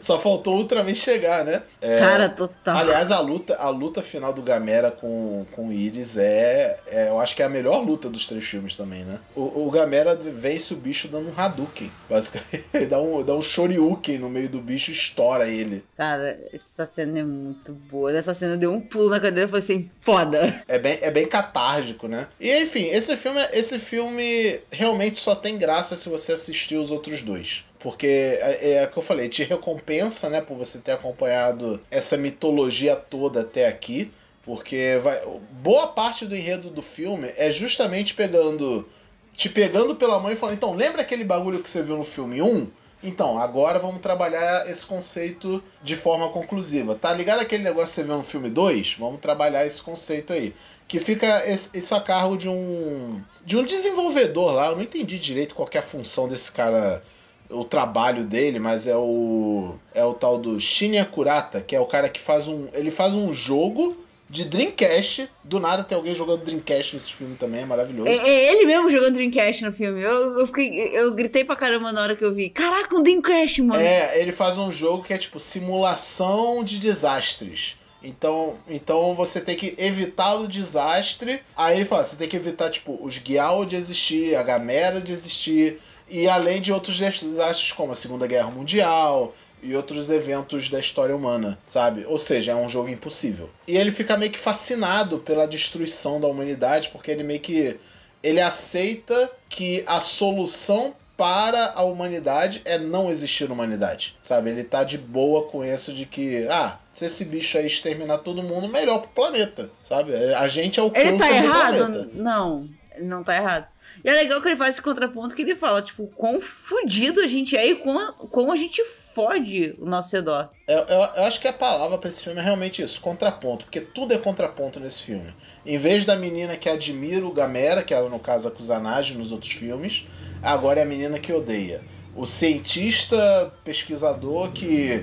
[0.00, 1.62] Só faltou o Ultraman chegar, né?
[1.80, 2.76] É, Cara, total.
[2.76, 7.20] aliás, a luta, a luta final do Gamera com, com o Iris é, é- Eu
[7.20, 9.18] acho que é a melhor luta dos três filmes também, né?
[9.34, 11.90] O, o Gamera vence o bicho dando um Hadouken.
[12.08, 15.84] Basicamente, Ele dá um, dá um Shoryuken no meio do bicho e estoura ele.
[15.96, 18.12] Cara, essa cena é muito boa.
[18.12, 20.62] Nessa cena deu um pulo na cadeira e falei assim, foda.
[20.68, 22.26] É bem, é bem catárgico, né?
[22.40, 27.22] E enfim, esse filme, esse filme realmente só tem graça se você assistir os outros
[27.22, 27.64] dois.
[27.80, 32.16] Porque é, é o que eu falei, te recompensa, né, por você ter acompanhado essa
[32.16, 34.10] mitologia toda até aqui.
[34.44, 35.20] Porque vai,
[35.50, 38.88] boa parte do enredo do filme é justamente pegando.
[39.34, 42.40] Te pegando pela mão e falando, então, lembra aquele bagulho que você viu no filme
[42.40, 42.68] 1?
[43.02, 46.94] Então, agora vamos trabalhar esse conceito de forma conclusiva.
[46.94, 48.96] Tá ligado aquele negócio que você viu no filme 2?
[48.98, 50.54] Vamos trabalhar esse conceito aí.
[50.88, 54.66] Que fica isso a cargo de um de um desenvolvedor lá.
[54.68, 57.02] Eu não entendi direito qual é a função desse cara,
[57.50, 61.86] o trabalho dele, mas é o é o tal do Shinya Kurata, que é o
[61.86, 63.96] cara que faz um ele faz um jogo
[64.28, 65.28] de Dreamcast.
[65.44, 68.08] Do nada tem alguém jogando Dreamcast nesse filme também, é maravilhoso.
[68.08, 70.02] É, é ele mesmo jogando Dreamcast no filme.
[70.02, 72.50] Eu, eu, fiquei, eu gritei pra caramba na hora que eu vi.
[72.50, 73.80] Caraca, um Dreamcast, mano.
[73.80, 77.76] É, ele faz um jogo que é tipo simulação de desastres.
[78.02, 81.40] Então, então você tem que evitar o desastre.
[81.56, 85.12] Aí ele fala, você tem que evitar tipo os Gyal de existir, a Gamera de
[85.12, 90.78] existir, E além de outros desastres como a Segunda Guerra Mundial e outros eventos da
[90.78, 92.04] história humana, sabe?
[92.06, 93.50] Ou seja, é um jogo impossível.
[93.66, 97.76] E ele fica meio que fascinado pela destruição da humanidade, porque ele meio que
[98.22, 104.50] ele aceita que a solução para a humanidade é não existir humanidade, sabe?
[104.50, 108.42] Ele tá de boa com isso de que, ah, se esse bicho aí exterminar todo
[108.42, 110.14] mundo, melhor pro planeta, sabe?
[110.14, 111.76] A gente é o Ele tá câncer do errado?
[111.76, 112.08] planeta.
[112.12, 112.68] Não,
[113.00, 113.66] não tá errado.
[114.04, 117.26] E é legal que ele faz esse contraponto que ele fala, tipo, quão fudido a
[117.26, 118.82] gente é e quão, quão a gente
[119.14, 120.50] fode o nosso redor.
[120.68, 123.80] Eu, eu, eu acho que a palavra pra esse filme é realmente isso, contraponto, porque
[123.80, 125.34] tudo é contraponto nesse filme.
[125.64, 129.32] Em vez da menina que admira o Gamera, que era no caso a Kusanagi nos
[129.32, 130.04] outros filmes,
[130.42, 131.80] agora é a menina que odeia.
[132.14, 135.02] O cientista pesquisador que,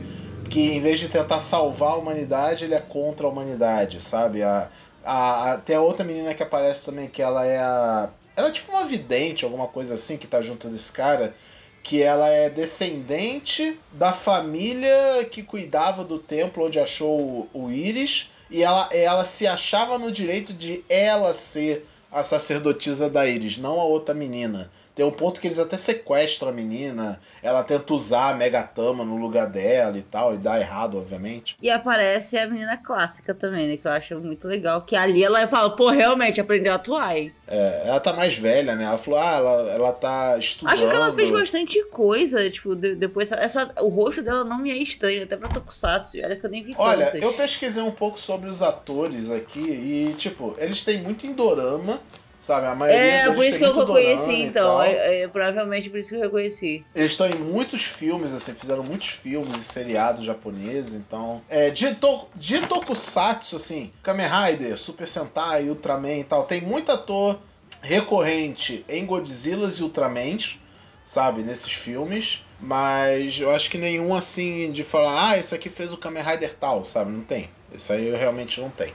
[0.50, 4.44] que em vez de tentar salvar a humanidade, ele é contra a humanidade, sabe?
[4.44, 4.70] A,
[5.04, 8.10] a, a, tem a outra menina que aparece também, que ela é a.
[8.36, 11.36] Ela é tipo uma vidente, alguma coisa assim, que tá junto desse cara.
[11.84, 18.30] Que ela é descendente da família que cuidava do templo onde achou o, o Íris.
[18.50, 23.80] E ela, ela se achava no direito de ela ser a sacerdotisa da Íris, não
[23.80, 24.72] a outra menina.
[24.96, 29.18] Tem um ponto que eles até sequestram a menina, ela tenta usar a Megatama no
[29.18, 31.56] lugar dela e tal, e dá errado, obviamente.
[31.62, 33.78] E aparece a menina clássica também, né?
[33.78, 34.84] Que eu acho muito legal.
[34.84, 37.34] Que ali ela fala, pô, realmente aprendeu a atuar, hein?
[37.48, 38.84] É, ela tá mais velha, né?
[38.84, 40.74] Ela falou, ah, ela, ela tá estudando.
[40.74, 43.32] Acho que ela fez bastante coisa, tipo, de- depois.
[43.32, 46.18] Essa, o rosto dela não me é estranho, até pra Tokusatsu.
[46.24, 50.14] Olha que eu nem vi Olha, eu pesquisei um pouco sobre os atores aqui e,
[50.16, 52.00] tipo, eles têm muito em dorama,
[52.44, 52.68] sabe?
[52.68, 54.82] A maioria É, por isso que eu reconheci, e então.
[54.82, 56.86] É, é, provavelmente por isso que eu reconheci.
[56.94, 61.42] Eles estão em muitos filmes, assim, fizeram muitos filmes e seriados japoneses, então.
[61.50, 66.92] É, de, to, de Tokusatsu, assim, Kamen Rider, Super Sentai, Ultraman e tal, tem muito
[66.92, 67.40] ator
[67.82, 70.60] recorrente em Godzillas e Ultramans,
[71.06, 72.44] sabe, nesses filmes.
[72.60, 76.56] Mas eu acho que nenhum assim de falar, ah, esse aqui fez o Kamen Rider
[76.58, 77.12] tal, sabe?
[77.12, 77.50] Não tem.
[77.74, 78.94] Isso aí eu realmente não tem.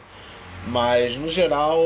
[0.69, 1.81] Mas no geral,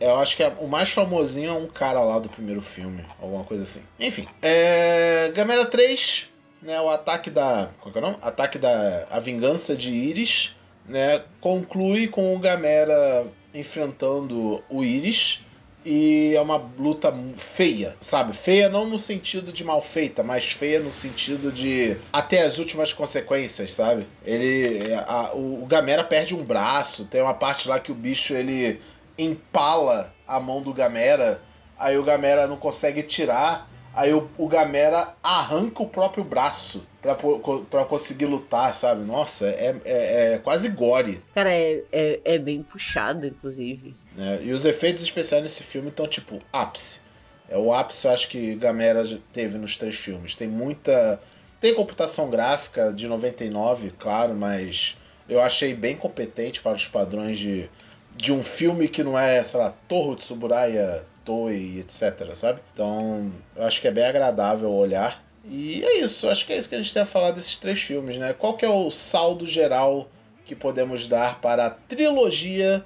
[0.00, 3.44] eu acho que é- o mais famosinho é um cara lá do primeiro filme, alguma
[3.44, 3.82] coisa assim.
[3.98, 6.26] Enfim, é, Gamera 3,
[6.60, 8.16] né, o ataque da, qual é o nome?
[8.20, 10.54] Ataque da a vingança de Iris,
[10.86, 15.40] né, conclui com o Gamera enfrentando o Iris
[15.84, 18.36] e é uma luta feia, sabe?
[18.36, 22.92] Feia não no sentido de mal feita, mas feia no sentido de até as últimas
[22.92, 24.06] consequências, sabe?
[24.24, 28.34] Ele a- o, o Gamera perde um braço, tem uma parte lá que o bicho
[28.34, 28.80] ele
[29.16, 31.40] empala a mão do Gamera,
[31.78, 33.68] aí o Gamera não consegue tirar,
[33.98, 39.02] aí o, o Gamera arranca o próprio braço pra conseguir lutar, sabe?
[39.04, 41.20] Nossa, é, é, é quase gore.
[41.34, 43.94] Cara, é, é, é bem puxado, inclusive.
[44.16, 44.38] né?
[44.42, 47.00] E os efeitos especiais nesse filme estão tipo ápice.
[47.48, 50.34] É o ápice, eu acho que Gamera teve nos três filmes.
[50.34, 51.20] Tem muita.
[51.60, 54.96] Tem computação gráfica de 99, claro, mas
[55.28, 57.68] eu achei bem competente para os padrões de,
[58.14, 62.60] de um filme que não é, sei lá, Torro de Tsuburaya, Toei, etc, sabe?
[62.72, 65.22] Então, eu acho que é bem agradável olhar.
[65.44, 67.82] E é isso, acho que é isso que a gente tem a falar desses três
[67.82, 68.32] filmes, né?
[68.32, 70.08] Qual que é o saldo geral
[70.46, 72.82] que podemos dar para a trilogia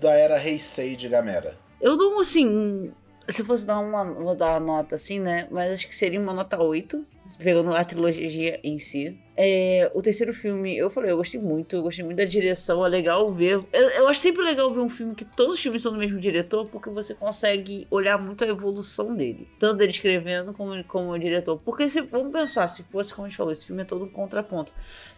[0.00, 1.56] da era Heisei de Gamera?
[1.80, 2.90] Eu dou, assim,
[3.28, 5.46] se fosse dar uma, vou dar uma nota assim, né?
[5.48, 7.06] Mas acho que seria uma nota 8,
[7.38, 9.16] pegando a trilogia em si.
[9.36, 12.88] É, o terceiro filme, eu falei, eu gostei muito, eu gostei muito da direção, é
[12.88, 13.64] legal ver.
[13.72, 16.20] Eu, eu acho sempre legal ver um filme que todos os filmes são do mesmo
[16.20, 19.48] diretor, porque você consegue olhar muito a evolução dele.
[19.58, 21.60] Tanto dele escrevendo como, como o diretor.
[21.64, 24.08] Porque se, vamos pensar, se fosse, como a gente falou, esse filme é todo um
[24.08, 24.72] contraponto.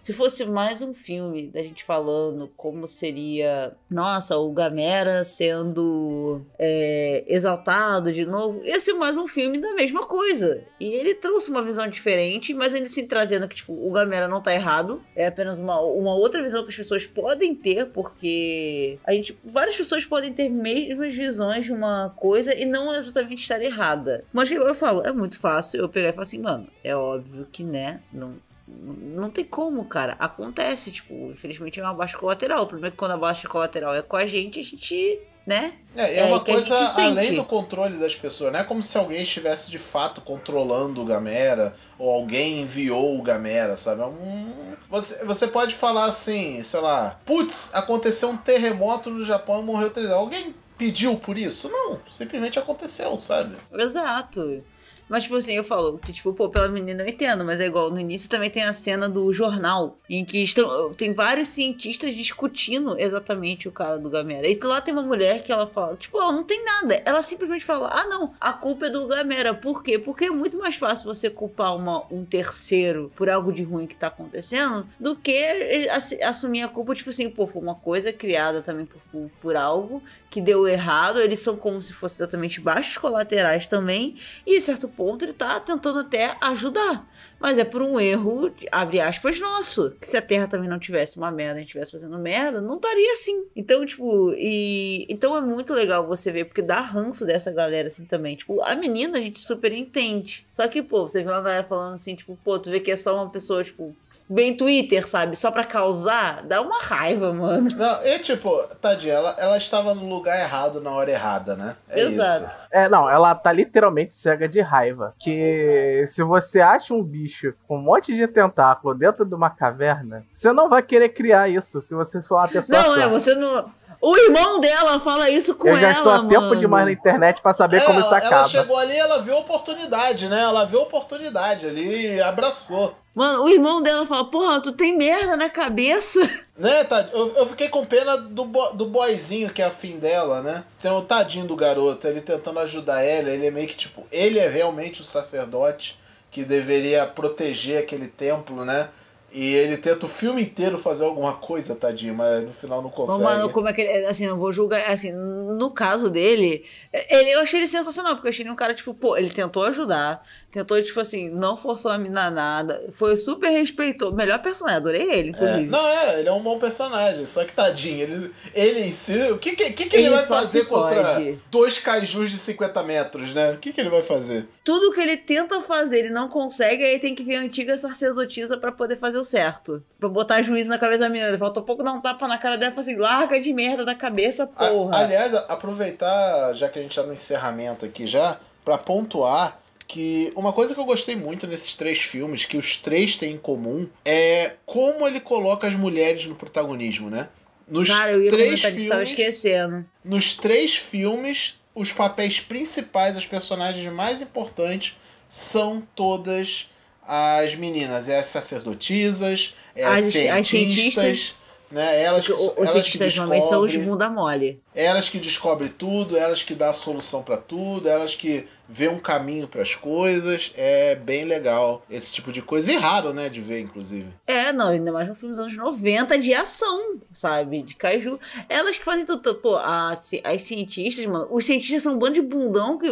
[0.07, 7.24] Se fosse mais um filme da gente falando como seria, nossa, o Gamera sendo é,
[7.26, 10.62] exaltado de novo, ia ser mais um filme da mesma coisa.
[10.78, 14.40] E ele trouxe uma visão diferente, mas ele se trazendo que, tipo, o Gamera não
[14.40, 15.02] tá errado.
[15.16, 19.36] É apenas uma, uma outra visão que as pessoas podem ter, porque a gente.
[19.44, 24.24] Várias pessoas podem ter mesmas visões de uma coisa e não exatamente estar errada.
[24.32, 27.64] Mas eu falo, é muito fácil eu pegar e falar assim, mano, é óbvio que,
[27.64, 28.36] né, não,
[28.68, 30.16] não tem como, cara.
[30.18, 32.62] Acontece, tipo, infelizmente é uma baixa colateral.
[32.64, 35.74] O problema é que quando a baixa colateral é com a gente, a gente, né?
[35.94, 37.00] É, é, É, uma a coisa sente.
[37.18, 41.04] além do controle das pessoas, não é como se alguém estivesse de fato controlando o
[41.04, 44.02] Gamera, ou alguém enviou o Gamera, sabe?
[44.02, 44.52] É um...
[44.90, 49.90] você, você pode falar assim, sei lá, putz, aconteceu um terremoto no Japão e morreu
[49.90, 50.10] três.
[50.10, 51.68] Alguém pediu por isso?
[51.70, 53.56] Não, simplesmente aconteceu, sabe?
[53.72, 54.62] Exato.
[55.09, 57.90] Mas, tipo assim, eu falo que, tipo, pô, pela menina eu entendo, mas é igual.
[57.90, 62.98] No início também tem a cena do jornal, em que estão, tem vários cientistas discutindo
[62.98, 64.48] exatamente o cara do Gamera.
[64.48, 67.00] E lá tem uma mulher que ela fala, tipo, ela não tem nada.
[67.04, 69.54] Ela simplesmente fala, ah, não, a culpa é do Gamera.
[69.54, 69.98] Por quê?
[69.98, 73.96] Porque é muito mais fácil você culpar uma, um terceiro por algo de ruim que
[73.96, 75.88] tá acontecendo do que
[76.22, 80.02] assumir a culpa, tipo assim, pô, foi uma coisa criada também por, por algo
[80.37, 84.16] que deu errado, eles são como se fossem exatamente baixos colaterais também,
[84.47, 87.09] e em certo ponto ele tá tentando até ajudar.
[87.41, 89.97] Mas é por um erro, abre aspas, nosso.
[89.99, 92.76] Que se a Terra também não tivesse uma merda, a gente estivesse fazendo merda, não
[92.76, 93.47] estaria assim.
[93.57, 95.07] Então, tipo, e.
[95.09, 98.37] Então é muito legal você ver, porque dá ranço dessa galera assim também.
[98.37, 100.47] Tipo, a menina a gente super entende.
[100.53, 102.97] Só que, pô, você vê uma galera falando assim, tipo, pô, tu vê que é
[102.97, 103.97] só uma pessoa, tipo,
[104.29, 105.37] bem Twitter, sabe?
[105.37, 107.70] Só pra causar, dá uma raiva, mano.
[107.70, 111.77] Não, e tipo, tadinha, ela, ela estava no lugar errado na hora errada, né?
[111.89, 112.45] É Exato.
[112.45, 112.59] Isso.
[112.70, 115.14] É, não, ela tá literalmente cega de raiva.
[115.18, 120.24] Que se você acha um bicho com um monte de tentáculo dentro de uma caverna,
[120.33, 122.81] você não vai querer criar isso se você for uma pessoa.
[122.81, 123.70] Não, é, você não.
[124.01, 125.79] O irmão dela fala isso com ela.
[125.79, 128.37] Eu já estou há tempo demais na internet para saber é, como isso acaba.
[128.37, 130.43] Ela chegou ali, ela viu oportunidade, né?
[130.43, 132.95] Ela viu oportunidade ali e abraçou.
[133.16, 136.20] Mano, o irmão dela fala, porra, tu tem merda na cabeça.
[136.56, 137.14] Né, tadinho?
[137.14, 140.64] Eu, eu fiquei com pena do, bo, do boyzinho que é afim dela, né?
[140.80, 144.38] Tem o tadinho do garoto, ele tentando ajudar ela, ele é meio que tipo, ele
[144.38, 145.98] é realmente o sacerdote
[146.30, 148.88] que deveria proteger aquele templo, né?
[149.32, 153.22] E ele tenta o filme inteiro fazer alguma coisa, tadinho, mas no final não consegue.
[153.22, 154.06] Mano, como é que ele.
[154.06, 154.90] Assim, não vou julgar.
[154.90, 158.72] Assim, no caso dele, ele, eu achei ele sensacional, porque eu achei ele um cara,
[158.72, 160.22] tipo, pô, ele tentou ajudar,
[160.57, 162.88] tentou, tipo assim, não forçou a mina nada.
[162.94, 164.12] Foi super respeitou.
[164.12, 165.64] Melhor personagem, adorei ele, inclusive.
[165.64, 169.20] É, não, é, ele é um bom personagem, só que tadinho, ele, ele em si.
[169.30, 173.34] O que, que, que, que ele, ele vai fazer contra dois kaijus de 50 metros,
[173.34, 173.52] né?
[173.52, 174.48] O que, que ele vai fazer?
[174.64, 178.57] Tudo que ele tenta fazer, ele não consegue, aí tem que vir a antiga sacerdotisa
[178.57, 179.82] para poder fazer o certo.
[180.00, 181.36] Pra botar juízo na cabeça da menina.
[181.36, 183.94] Faltou pouco dar um tapa na cara dela e falar assim: larga de merda da
[183.94, 184.96] cabeça, porra.
[184.96, 190.30] A, aliás, aproveitar, já que a gente tá no encerramento aqui já, para pontuar que
[190.34, 193.89] uma coisa que eu gostei muito nesses três filmes, que os três têm em comum,
[194.05, 197.28] é como ele coloca as mulheres no protagonismo, né?
[197.68, 199.87] Nos Cara, eu ia três filmes, estava esquecendo.
[200.05, 204.95] Nos três filmes, os papéis principais, as personagens mais importantes,
[205.28, 206.68] são todas
[207.03, 208.09] as meninas.
[208.09, 211.34] É as sacerdotisas, é as, as cientistas, as cientistas
[211.70, 212.03] né?
[212.03, 214.61] Elas, os elas cientistas normalmente são os bunda mole.
[214.77, 218.99] Elas que descobrem tudo, elas que dão a solução para tudo, elas que vê um
[218.99, 220.53] caminho para as coisas.
[220.57, 222.72] É bem legal esse tipo de coisa.
[222.72, 224.09] E raro, né, de ver, inclusive.
[224.27, 227.62] É, não, ainda mais no filme dos anos 90 de ação, sabe?
[227.62, 228.18] De Kaiju.
[228.49, 229.35] Elas que fazem tudo.
[229.37, 231.29] Pô, as, as cientistas, mano.
[231.31, 232.89] Os cientistas são um bando de bundão que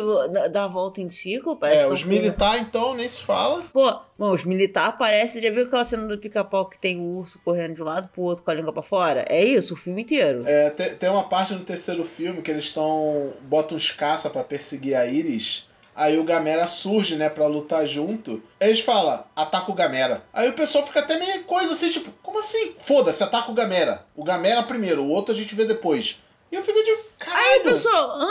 [0.50, 1.58] dá a volta em círculo.
[1.62, 3.64] É, os militares, então, nem se fala.
[3.72, 5.42] Pô, bom, os militares aparecem.
[5.42, 8.22] Já viu aquela cena do pica-pau que tem o urso correndo de um lado pro
[8.22, 9.24] outro com a língua pra fora?
[9.28, 10.44] É isso, o filme inteiro.
[10.46, 13.32] É, tem, tem uma parte no terceiro filme que eles estão.
[13.42, 15.66] botam uns caça para perseguir a Iris.
[15.94, 18.42] Aí o Gamera surge, né, pra lutar junto.
[18.58, 20.24] Eles falam, ataca o Gamera.
[20.32, 22.74] Aí o pessoal fica até meio coisa assim, tipo, como assim?
[22.84, 24.04] Foda-se, ataca o Gamera.
[24.16, 26.18] O Gamera primeiro, o outro a gente vê depois.
[26.50, 26.96] E eu fico de.
[27.18, 27.46] Caralho.
[27.46, 28.28] Aí, pessoal, hã?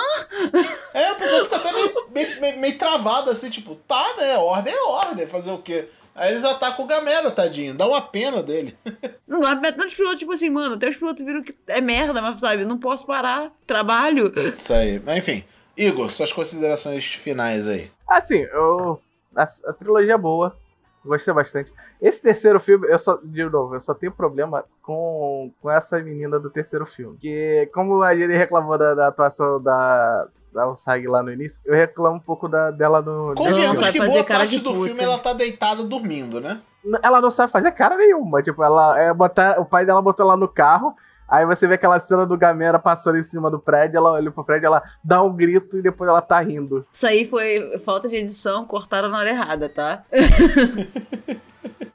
[0.93, 4.37] É, o pessoal fica até meio, meio, meio, meio travado assim, tipo, tá, né?
[4.37, 5.87] Ordem é ordem, fazer o quê?
[6.16, 7.74] Aí eles atacam o Gamera, tadinho.
[7.74, 8.78] Dá uma pena dele.
[9.28, 12.39] Não dá tantos pilotos, tipo assim, mano, até os pilotos viram que é merda, mas
[12.39, 13.51] sabe, não posso parar.
[13.66, 14.32] Trabalho.
[14.38, 15.01] Isso aí.
[15.03, 15.43] Mas enfim.
[15.76, 17.89] Igor, suas considerações finais aí.
[18.07, 19.01] Assim, eu.
[19.36, 20.55] A, a, trilogia é boa.
[21.03, 21.74] Gostei bastante.
[21.99, 23.18] Esse terceiro filme, eu só.
[23.24, 27.18] De novo, eu só tenho problema com, com essa menina do terceiro filme.
[27.18, 31.74] Que, como a gente reclamou da, da atuação da, da Usagi lá no início, eu
[31.74, 33.34] reclamo um pouco da, dela no.
[33.36, 34.86] Convenhamos que fazer boa cara parte do puta.
[34.86, 36.62] filme ela tá deitada dormindo, né?
[37.01, 38.41] Ela não sabe fazer cara nenhuma.
[38.41, 39.60] Tipo, ela é botar.
[39.60, 40.95] O pai dela botou ela no carro.
[41.28, 44.43] Aí você vê aquela cena do Gamera passando em cima do prédio, ela olha pro
[44.43, 46.86] prédio, ela dá um grito e depois ela tá rindo.
[46.91, 50.04] Isso aí foi falta de edição, cortaram na hora errada, tá?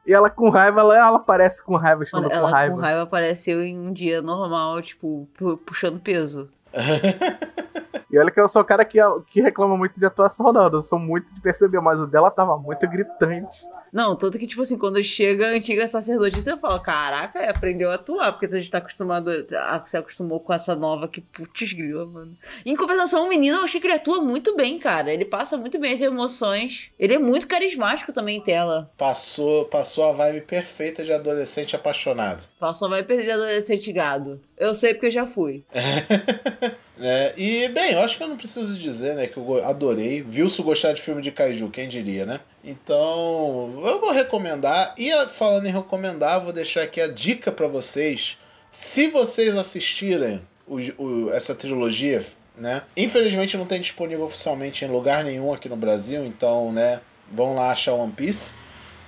[0.08, 2.74] E ela com raiva, ela, ela aparece com raiva, estando ela com raiva.
[2.74, 5.28] com raiva apareceu em um dia normal, tipo,
[5.66, 6.48] puxando peso.
[8.10, 10.68] e olha que eu sou o cara que, que reclama muito de atuação, não.
[10.68, 13.66] Eu sou muito de perceber, mas o dela tava muito gritante.
[13.92, 17.94] Não, tanto que, tipo assim, quando chega a antiga sacerdotisa, eu falo, caraca, aprendeu a
[17.94, 22.06] atuar, porque a gente tá acostumado, a, se acostumou com essa nova que, putz grila,
[22.06, 22.36] mano.
[22.64, 25.12] Em compensação, o menino, eu achei que ele atua muito bem, cara.
[25.12, 26.90] Ele passa muito bem as emoções.
[26.98, 28.90] Ele é muito carismático também em tela.
[28.96, 32.44] Passou, passou a vibe perfeita de adolescente apaixonado.
[32.58, 34.40] Passou a vibe perfeita de adolescente gado.
[34.56, 35.64] Eu sei porque eu já fui.
[37.00, 40.22] É, e, bem, eu acho que eu não preciso dizer, né, que eu adorei.
[40.22, 42.40] Viu-se gostar de filme de Kaiju, quem diria, né?
[42.64, 44.94] Então, eu vou recomendar.
[44.98, 48.36] E falando em recomendar, vou deixar aqui a dica para vocês.
[48.72, 52.24] Se vocês assistirem o, o, essa trilogia,
[52.56, 52.82] né?
[52.96, 57.70] Infelizmente não tem disponível oficialmente em lugar nenhum aqui no Brasil, então, né, vão lá
[57.70, 58.52] achar One Piece.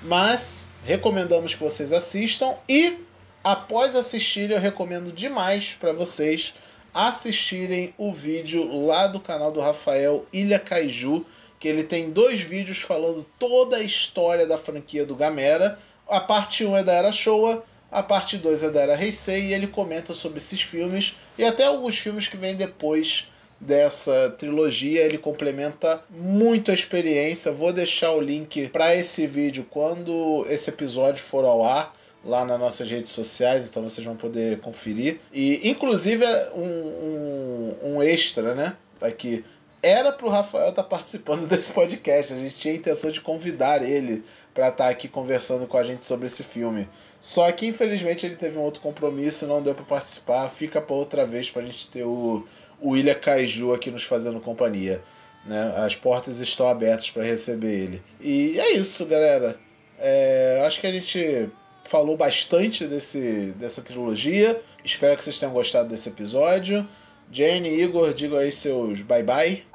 [0.03, 2.99] Mas recomendamos que vocês assistam e
[3.45, 6.55] após assistir, eu recomendo demais para vocês
[6.95, 11.24] assistirem o vídeo lá do canal do Rafael Ilha Kaiju,
[11.59, 15.78] que ele tem dois vídeos falando toda a história da franquia do Gamera.
[16.09, 19.55] A parte 1 é da Era Showa, a parte 2 é da Era Heisei e
[19.55, 23.26] ele comenta sobre esses filmes e até alguns filmes que vêm depois
[23.61, 25.03] dessa trilogia.
[25.03, 27.53] Ele complementa muito a experiência.
[27.53, 31.95] Vou deixar o link para esse vídeo quando esse episódio for ao ar
[32.25, 35.21] lá nas nossas redes sociais, então vocês vão poder conferir.
[35.33, 38.77] E inclusive é um, um, um extra, né?
[39.01, 39.45] Aqui.
[39.83, 42.35] Era para o Rafael estar tá participando desse podcast.
[42.35, 45.83] A gente tinha a intenção de convidar ele para estar tá aqui conversando com a
[45.83, 46.87] gente sobre esse filme.
[47.18, 50.49] Só que infelizmente ele teve um outro compromisso e não deu para participar.
[50.51, 52.47] Fica para outra vez para a gente ter o,
[52.79, 55.03] o Ilha Kaiju aqui nos fazendo companhia.
[55.47, 55.73] Né?
[55.77, 58.03] As portas estão abertas para receber ele.
[58.21, 59.59] E é isso, galera.
[59.99, 61.51] É, acho que a gente
[61.91, 64.62] falou bastante desse, dessa trilogia.
[64.84, 66.86] Espero que vocês tenham gostado desse episódio.
[67.32, 69.66] Jane, Igor, digam aí seus bye bye.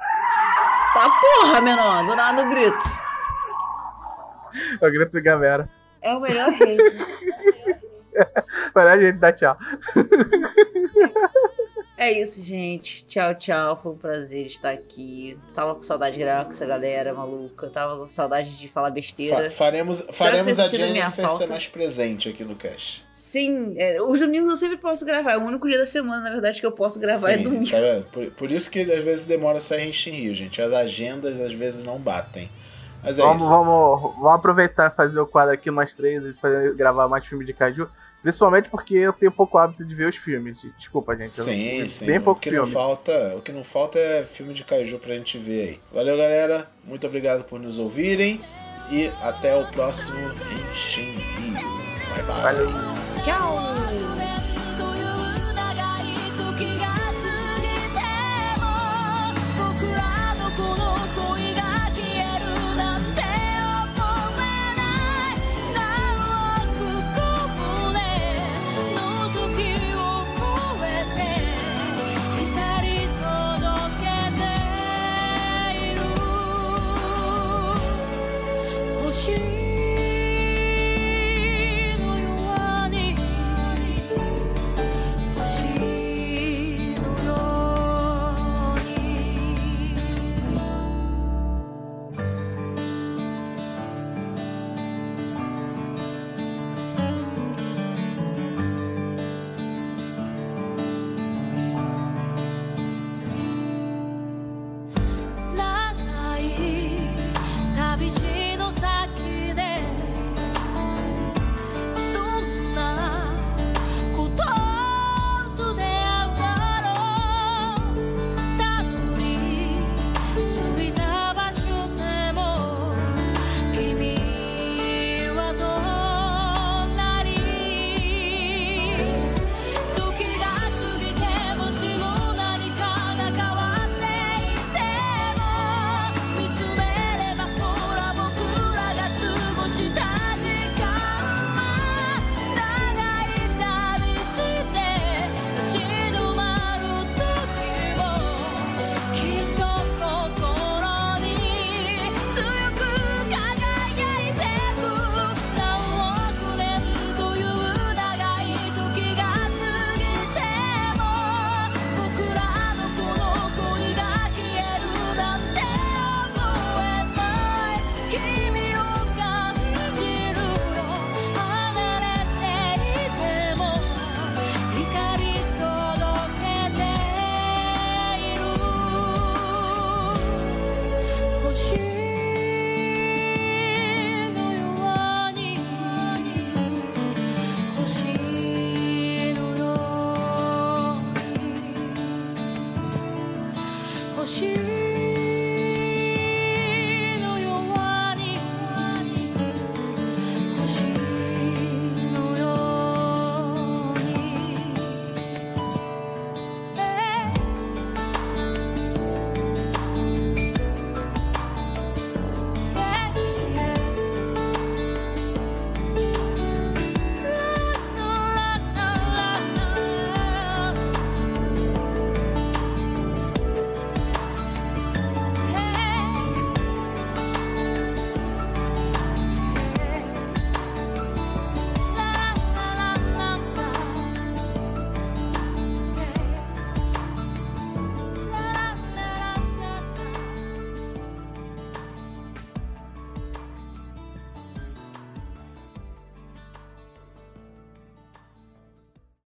[0.94, 2.84] Tá porra, menor, do nada o grito.
[4.80, 5.68] o grito de galera.
[6.00, 7.06] É o melhor jeito.
[8.74, 9.58] melhor jeito dar tchau.
[12.06, 13.04] É isso, gente.
[13.06, 13.80] Tchau, tchau.
[13.82, 15.36] Foi um prazer estar aqui.
[15.52, 17.68] Tava com saudade de gravar com essa galera maluca.
[17.68, 19.50] Tava com saudade de falar besteira.
[19.50, 23.04] Fa faremos faremos a Jennifer ser mais presente aqui no cast.
[23.12, 25.32] Sim, é, os domingos eu sempre posso gravar.
[25.32, 27.42] É o único dia da semana, na verdade, que eu posso gravar é Sim, é
[27.42, 27.70] domingo.
[27.70, 30.62] Tá por, por, isso que às vezes demora a sair em Rio, gente.
[30.62, 32.48] As agendas às vezes não batem.
[33.02, 33.50] Mas é vamos, isso.
[33.50, 37.44] Vamos, vamos aproveitar e fazer o quadro aqui nós três e fazer, gravar mais filme
[37.44, 37.88] de Caju.
[38.26, 40.66] Principalmente porque eu tenho pouco hábito de ver os filmes.
[40.76, 41.40] Desculpa, gente.
[41.40, 42.06] Sim, sim.
[42.06, 42.66] Bem pouco o que filme.
[42.66, 45.80] Não falta, o que não falta é filme de Kaiju pra gente ver aí.
[45.92, 46.68] Valeu, galera.
[46.84, 48.40] Muito obrigado por nos ouvirem.
[48.90, 51.14] E até o próximo Rio.
[51.54, 52.42] Bye, bye.
[52.42, 52.68] Valeu.
[53.22, 53.76] Tchau.